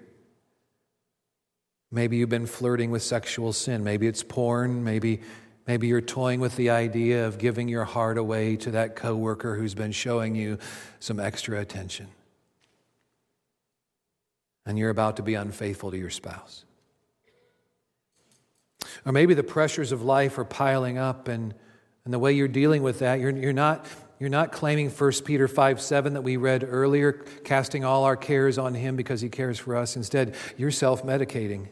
Maybe 1.91 2.17
you've 2.17 2.29
been 2.29 2.45
flirting 2.45 2.91
with 2.91 3.01
sexual 3.01 3.51
sin. 3.51 3.84
Maybe 3.84 4.08
it's 4.08 4.21
porn. 4.21 4.84
Maybe 4.84 5.21
Maybe 5.67 5.88
you're 5.88 6.02
toying 6.02 6.39
with 6.39 6.56
the 6.56 6.72
idea 6.72 7.28
of 7.28 7.38
giving 7.38 7.67
your 7.67 7.86
heart 7.86 8.17
away 8.17 8.56
to 8.58 8.72
that 8.72 8.95
coworker 8.95 9.56
who's 9.56 9.76
been 9.76 9.91
showing 9.91 10.36
you 10.36 10.58
some 11.00 11.19
extra 11.19 11.60
attention. 11.60 12.08
And 14.65 14.78
you're 14.78 14.89
about 14.89 15.17
to 15.17 15.24
be 15.24 15.36
unfaithful 15.36 15.91
to 15.91 15.98
your 15.98 16.10
spouse. 16.10 16.65
Or 19.06 19.12
maybe 19.12 19.34
the 19.34 19.43
pressures 19.43 19.91
of 19.91 20.02
life 20.02 20.38
are 20.38 20.45
piling 20.45 20.98
up, 20.98 21.28
and, 21.28 21.54
and 22.06 22.13
the 22.13 22.19
way 22.19 22.34
you're 22.34 22.48
dealing 22.48 22.84
with 22.84 23.00
that, 23.00 23.19
you're, 23.19 23.32
you're, 23.32 23.54
not, 23.54 23.86
you're 24.19 24.30
not 24.30 24.52
claiming 24.52 24.89
1 24.89 25.12
Peter 25.26 25.48
5 25.48 25.82
7 25.82 26.13
that 26.13 26.22
we 26.22 26.38
read 26.38 26.65
earlier, 26.67 27.13
casting 27.43 27.84
all 27.84 28.04
our 28.04 28.17
cares 28.17 28.58
on 28.58 28.74
Him 28.74 28.95
because 28.95 29.22
He 29.22 29.30
cares 29.30 29.60
for 29.60 29.76
us. 29.76 29.95
Instead, 29.95 30.36
you're 30.58 30.72
self 30.72 31.04
medicating. 31.04 31.67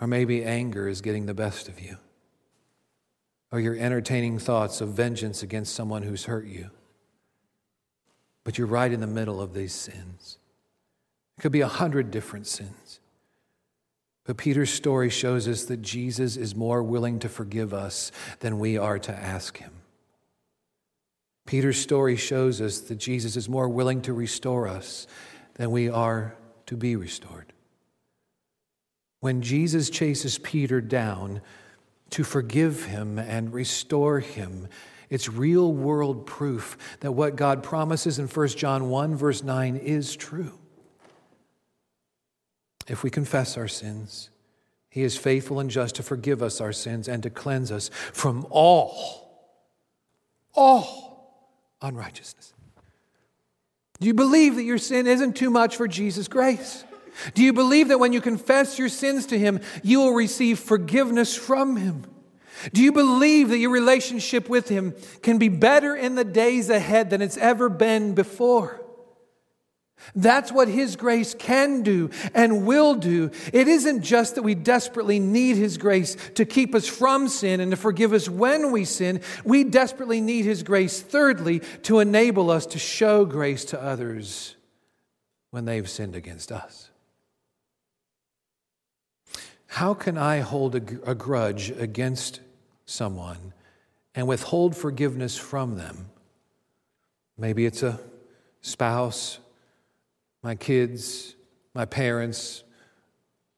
Or 0.00 0.06
maybe 0.06 0.44
anger 0.44 0.88
is 0.88 1.00
getting 1.00 1.26
the 1.26 1.34
best 1.34 1.68
of 1.68 1.80
you. 1.80 1.96
Or 3.50 3.58
you're 3.58 3.76
entertaining 3.76 4.38
thoughts 4.38 4.80
of 4.80 4.90
vengeance 4.90 5.42
against 5.42 5.74
someone 5.74 6.02
who's 6.02 6.26
hurt 6.26 6.46
you. 6.46 6.70
But 8.44 8.58
you're 8.58 8.66
right 8.66 8.92
in 8.92 9.00
the 9.00 9.06
middle 9.06 9.40
of 9.40 9.54
these 9.54 9.72
sins. 9.72 10.38
It 11.36 11.42
could 11.42 11.52
be 11.52 11.62
a 11.62 11.68
hundred 11.68 12.10
different 12.10 12.46
sins. 12.46 13.00
But 14.24 14.36
Peter's 14.36 14.70
story 14.70 15.08
shows 15.08 15.48
us 15.48 15.64
that 15.64 15.82
Jesus 15.82 16.36
is 16.36 16.54
more 16.54 16.82
willing 16.82 17.18
to 17.20 17.28
forgive 17.28 17.72
us 17.72 18.12
than 18.40 18.58
we 18.58 18.76
are 18.76 18.98
to 18.98 19.12
ask 19.12 19.56
him. 19.56 19.72
Peter's 21.46 21.78
story 21.78 22.14
shows 22.14 22.60
us 22.60 22.80
that 22.80 22.96
Jesus 22.96 23.36
is 23.36 23.48
more 23.48 23.68
willing 23.68 24.02
to 24.02 24.12
restore 24.12 24.68
us 24.68 25.06
than 25.54 25.70
we 25.70 25.88
are 25.88 26.36
to 26.66 26.76
be 26.76 26.94
restored 26.94 27.47
when 29.20 29.42
Jesus 29.42 29.90
chases 29.90 30.38
Peter 30.38 30.80
down 30.80 31.40
to 32.10 32.24
forgive 32.24 32.84
him 32.84 33.18
and 33.18 33.52
restore 33.52 34.20
him, 34.20 34.68
it's 35.10 35.28
real 35.28 35.72
world 35.72 36.26
proof 36.26 36.76
that 37.00 37.12
what 37.12 37.36
God 37.36 37.62
promises 37.62 38.18
in 38.18 38.26
1 38.26 38.48
John 38.48 38.88
1, 38.90 39.16
verse 39.16 39.42
9, 39.42 39.76
is 39.76 40.14
true. 40.14 40.58
If 42.86 43.02
we 43.02 43.10
confess 43.10 43.56
our 43.56 43.68
sins, 43.68 44.30
he 44.88 45.02
is 45.02 45.16
faithful 45.16 45.60
and 45.60 45.70
just 45.70 45.96
to 45.96 46.02
forgive 46.02 46.42
us 46.42 46.60
our 46.60 46.72
sins 46.72 47.08
and 47.08 47.22
to 47.22 47.30
cleanse 47.30 47.70
us 47.70 47.90
from 48.12 48.46
all, 48.50 49.50
all 50.54 51.44
unrighteousness. 51.82 52.54
Do 54.00 54.06
you 54.06 54.14
believe 54.14 54.54
that 54.54 54.62
your 54.62 54.78
sin 54.78 55.06
isn't 55.06 55.34
too 55.34 55.50
much 55.50 55.76
for 55.76 55.88
Jesus' 55.88 56.28
grace? 56.28 56.84
Do 57.34 57.42
you 57.42 57.52
believe 57.52 57.88
that 57.88 57.98
when 57.98 58.12
you 58.12 58.20
confess 58.20 58.78
your 58.78 58.88
sins 58.88 59.26
to 59.26 59.38
Him, 59.38 59.60
you 59.82 60.00
will 60.00 60.14
receive 60.14 60.58
forgiveness 60.58 61.34
from 61.36 61.76
Him? 61.76 62.04
Do 62.72 62.82
you 62.82 62.92
believe 62.92 63.50
that 63.50 63.58
your 63.58 63.70
relationship 63.70 64.48
with 64.48 64.68
Him 64.68 64.94
can 65.22 65.38
be 65.38 65.48
better 65.48 65.94
in 65.94 66.14
the 66.14 66.24
days 66.24 66.70
ahead 66.70 67.10
than 67.10 67.22
it's 67.22 67.36
ever 67.36 67.68
been 67.68 68.14
before? 68.14 68.80
That's 70.14 70.52
what 70.52 70.68
His 70.68 70.96
grace 70.96 71.34
can 71.34 71.82
do 71.82 72.10
and 72.34 72.66
will 72.66 72.94
do. 72.94 73.30
It 73.52 73.68
isn't 73.68 74.02
just 74.02 74.36
that 74.36 74.42
we 74.42 74.54
desperately 74.54 75.18
need 75.18 75.56
His 75.56 75.76
grace 75.76 76.16
to 76.34 76.44
keep 76.44 76.74
us 76.74 76.86
from 76.86 77.28
sin 77.28 77.60
and 77.60 77.72
to 77.72 77.76
forgive 77.76 78.12
us 78.12 78.28
when 78.28 78.70
we 78.70 78.84
sin. 78.84 79.20
We 79.44 79.64
desperately 79.64 80.20
need 80.20 80.44
His 80.44 80.62
grace, 80.62 81.00
thirdly, 81.00 81.60
to 81.82 81.98
enable 81.98 82.50
us 82.50 82.66
to 82.66 82.78
show 82.78 83.24
grace 83.24 83.64
to 83.66 83.82
others 83.82 84.56
when 85.50 85.64
they've 85.64 85.88
sinned 85.88 86.14
against 86.14 86.52
us. 86.52 86.90
How 89.68 89.94
can 89.94 90.18
I 90.18 90.40
hold 90.40 90.74
a, 90.74 91.10
a 91.10 91.14
grudge 91.14 91.70
against 91.70 92.40
someone 92.86 93.52
and 94.14 94.26
withhold 94.26 94.76
forgiveness 94.76 95.36
from 95.36 95.76
them? 95.76 96.10
Maybe 97.36 97.64
it's 97.64 97.82
a 97.82 98.00
spouse, 98.60 99.38
my 100.42 100.54
kids, 100.54 101.34
my 101.74 101.84
parents, 101.84 102.64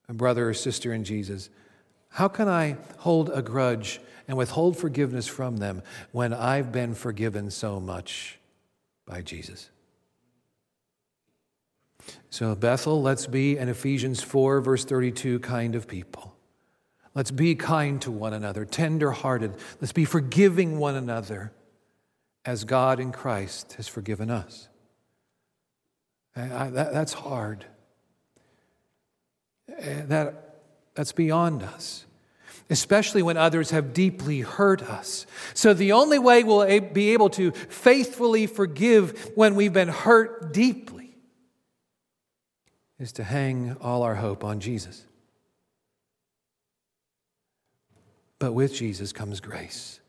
my 0.08 0.14
brother 0.14 0.48
or 0.48 0.54
sister 0.54 0.92
in 0.92 1.04
Jesus? 1.04 1.48
How 2.08 2.28
can 2.28 2.48
I 2.48 2.76
hold 2.98 3.30
a 3.30 3.42
grudge 3.42 4.00
and 4.26 4.36
withhold 4.36 4.76
forgiveness 4.76 5.28
from 5.28 5.58
them 5.58 5.82
when 6.10 6.34
I've 6.34 6.72
been 6.72 6.94
forgiven 6.94 7.50
so 7.50 7.78
much 7.78 8.38
by 9.06 9.22
Jesus? 9.22 9.70
So, 12.30 12.54
Bethel, 12.54 13.02
let's 13.02 13.26
be 13.26 13.56
an 13.58 13.68
Ephesians 13.68 14.22
4, 14.22 14.60
verse 14.60 14.84
32 14.84 15.40
kind 15.40 15.74
of 15.74 15.88
people. 15.88 16.36
Let's 17.14 17.30
be 17.32 17.54
kind 17.56 18.00
to 18.02 18.10
one 18.10 18.32
another, 18.32 18.64
tender 18.64 19.10
hearted. 19.10 19.54
Let's 19.80 19.92
be 19.92 20.04
forgiving 20.04 20.78
one 20.78 20.94
another 20.94 21.52
as 22.44 22.64
God 22.64 23.00
in 23.00 23.10
Christ 23.10 23.74
has 23.74 23.88
forgiven 23.88 24.30
us. 24.30 24.68
I, 26.36 26.70
that, 26.70 26.92
that's 26.92 27.12
hard. 27.12 27.64
Eh, 29.68 30.02
that, 30.06 30.60
that's 30.94 31.12
beyond 31.12 31.62
us, 31.64 32.06
especially 32.70 33.22
when 33.22 33.36
others 33.36 33.70
have 33.70 33.92
deeply 33.92 34.40
hurt 34.40 34.82
us. 34.82 35.26
So, 35.54 35.74
the 35.74 35.92
only 35.92 36.18
way 36.18 36.44
we'll 36.44 36.80
be 36.80 37.10
able 37.10 37.30
to 37.30 37.50
faithfully 37.50 38.46
forgive 38.46 39.32
when 39.34 39.56
we've 39.56 39.72
been 39.72 39.88
hurt 39.88 40.52
deeply 40.52 40.99
is 43.00 43.12
to 43.12 43.24
hang 43.24 43.76
all 43.80 44.02
our 44.02 44.14
hope 44.14 44.44
on 44.44 44.60
Jesus. 44.60 45.06
But 48.38 48.52
with 48.52 48.74
Jesus 48.74 49.12
comes 49.12 49.40
grace 49.40 50.00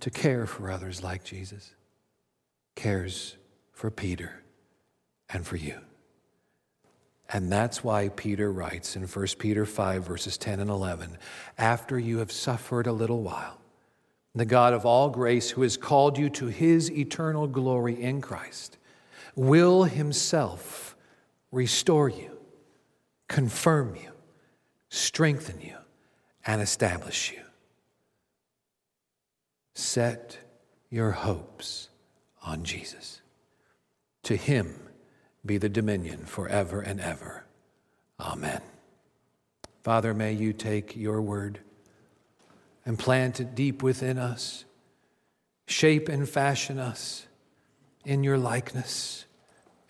to 0.00 0.10
care 0.10 0.46
for 0.46 0.70
others 0.70 1.02
like 1.02 1.24
Jesus 1.24 1.72
cares 2.76 3.36
for 3.72 3.90
Peter 3.90 4.42
and 5.30 5.46
for 5.46 5.56
you. 5.56 5.78
And 7.30 7.50
that's 7.50 7.82
why 7.82 8.10
Peter 8.10 8.52
writes 8.52 8.96
in 8.96 9.04
1 9.04 9.26
Peter 9.38 9.64
5, 9.64 10.04
verses 10.04 10.36
10 10.36 10.60
and 10.60 10.70
11 10.70 11.16
After 11.56 11.98
you 11.98 12.18
have 12.18 12.30
suffered 12.30 12.86
a 12.86 12.92
little 12.92 13.22
while, 13.22 13.58
the 14.34 14.44
God 14.44 14.74
of 14.74 14.84
all 14.84 15.08
grace, 15.08 15.50
who 15.50 15.62
has 15.62 15.76
called 15.76 16.18
you 16.18 16.28
to 16.30 16.46
his 16.46 16.90
eternal 16.90 17.46
glory 17.46 18.00
in 18.00 18.20
Christ, 18.20 18.76
will 19.36 19.84
himself 19.84 20.96
restore 21.50 22.08
you, 22.08 22.38
confirm 23.28 23.96
you, 23.96 24.10
strengthen 24.88 25.60
you, 25.60 25.76
and 26.46 26.60
establish 26.60 27.32
you. 27.32 27.42
Set 29.74 30.38
your 30.90 31.12
hopes 31.12 31.88
on 32.42 32.62
Jesus. 32.62 33.20
To 34.24 34.36
him 34.36 34.74
be 35.44 35.58
the 35.58 35.68
dominion 35.68 36.24
forever 36.24 36.80
and 36.80 37.00
ever. 37.00 37.44
Amen. 38.20 38.60
Father, 39.82 40.14
may 40.14 40.32
you 40.32 40.52
take 40.52 40.96
your 40.96 41.20
word 41.20 41.58
and 42.86 42.98
plant 42.98 43.40
it 43.40 43.54
deep 43.54 43.82
within 43.82 44.18
us, 44.18 44.64
shape 45.66 46.08
and 46.08 46.28
fashion 46.28 46.78
us 46.78 47.26
in 48.04 48.24
your 48.24 48.38
likeness 48.38 49.24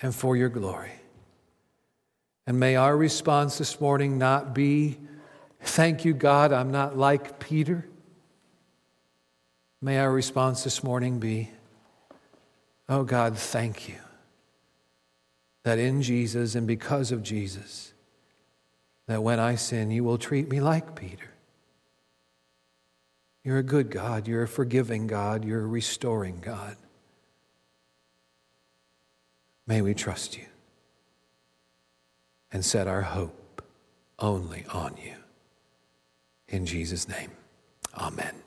and 0.00 0.14
for 0.14 0.36
your 0.36 0.48
glory. 0.48 0.92
And 2.46 2.60
may 2.60 2.76
our 2.76 2.96
response 2.96 3.58
this 3.58 3.80
morning 3.80 4.18
not 4.18 4.54
be, 4.54 4.98
Thank 5.60 6.04
you, 6.04 6.12
God, 6.12 6.52
I'm 6.52 6.70
not 6.70 6.98
like 6.98 7.38
Peter. 7.38 7.88
May 9.80 9.98
our 9.98 10.12
response 10.12 10.62
this 10.62 10.84
morning 10.84 11.18
be, 11.20 11.50
Oh 12.88 13.02
God, 13.02 13.38
thank 13.38 13.88
you 13.88 13.96
that 15.64 15.78
in 15.78 16.02
Jesus 16.02 16.54
and 16.54 16.66
because 16.66 17.10
of 17.10 17.22
Jesus, 17.22 17.92
that 19.06 19.22
when 19.22 19.40
I 19.40 19.56
sin, 19.56 19.90
you 19.90 20.04
will 20.04 20.18
treat 20.18 20.48
me 20.48 20.60
like 20.60 20.94
Peter. 20.94 21.30
You're 23.42 23.58
a 23.58 23.62
good 23.62 23.90
God. 23.90 24.28
You're 24.28 24.44
a 24.44 24.48
forgiving 24.48 25.06
God. 25.06 25.44
You're 25.44 25.62
a 25.62 25.66
restoring 25.66 26.40
God. 26.40 26.76
May 29.66 29.80
we 29.82 29.94
trust 29.94 30.36
you 30.36 30.44
and 32.52 32.64
set 32.64 32.86
our 32.86 33.02
hope 33.02 33.62
only 34.18 34.64
on 34.72 34.96
you. 35.02 35.14
In 36.48 36.66
Jesus' 36.66 37.08
name, 37.08 37.30
amen. 37.96 38.43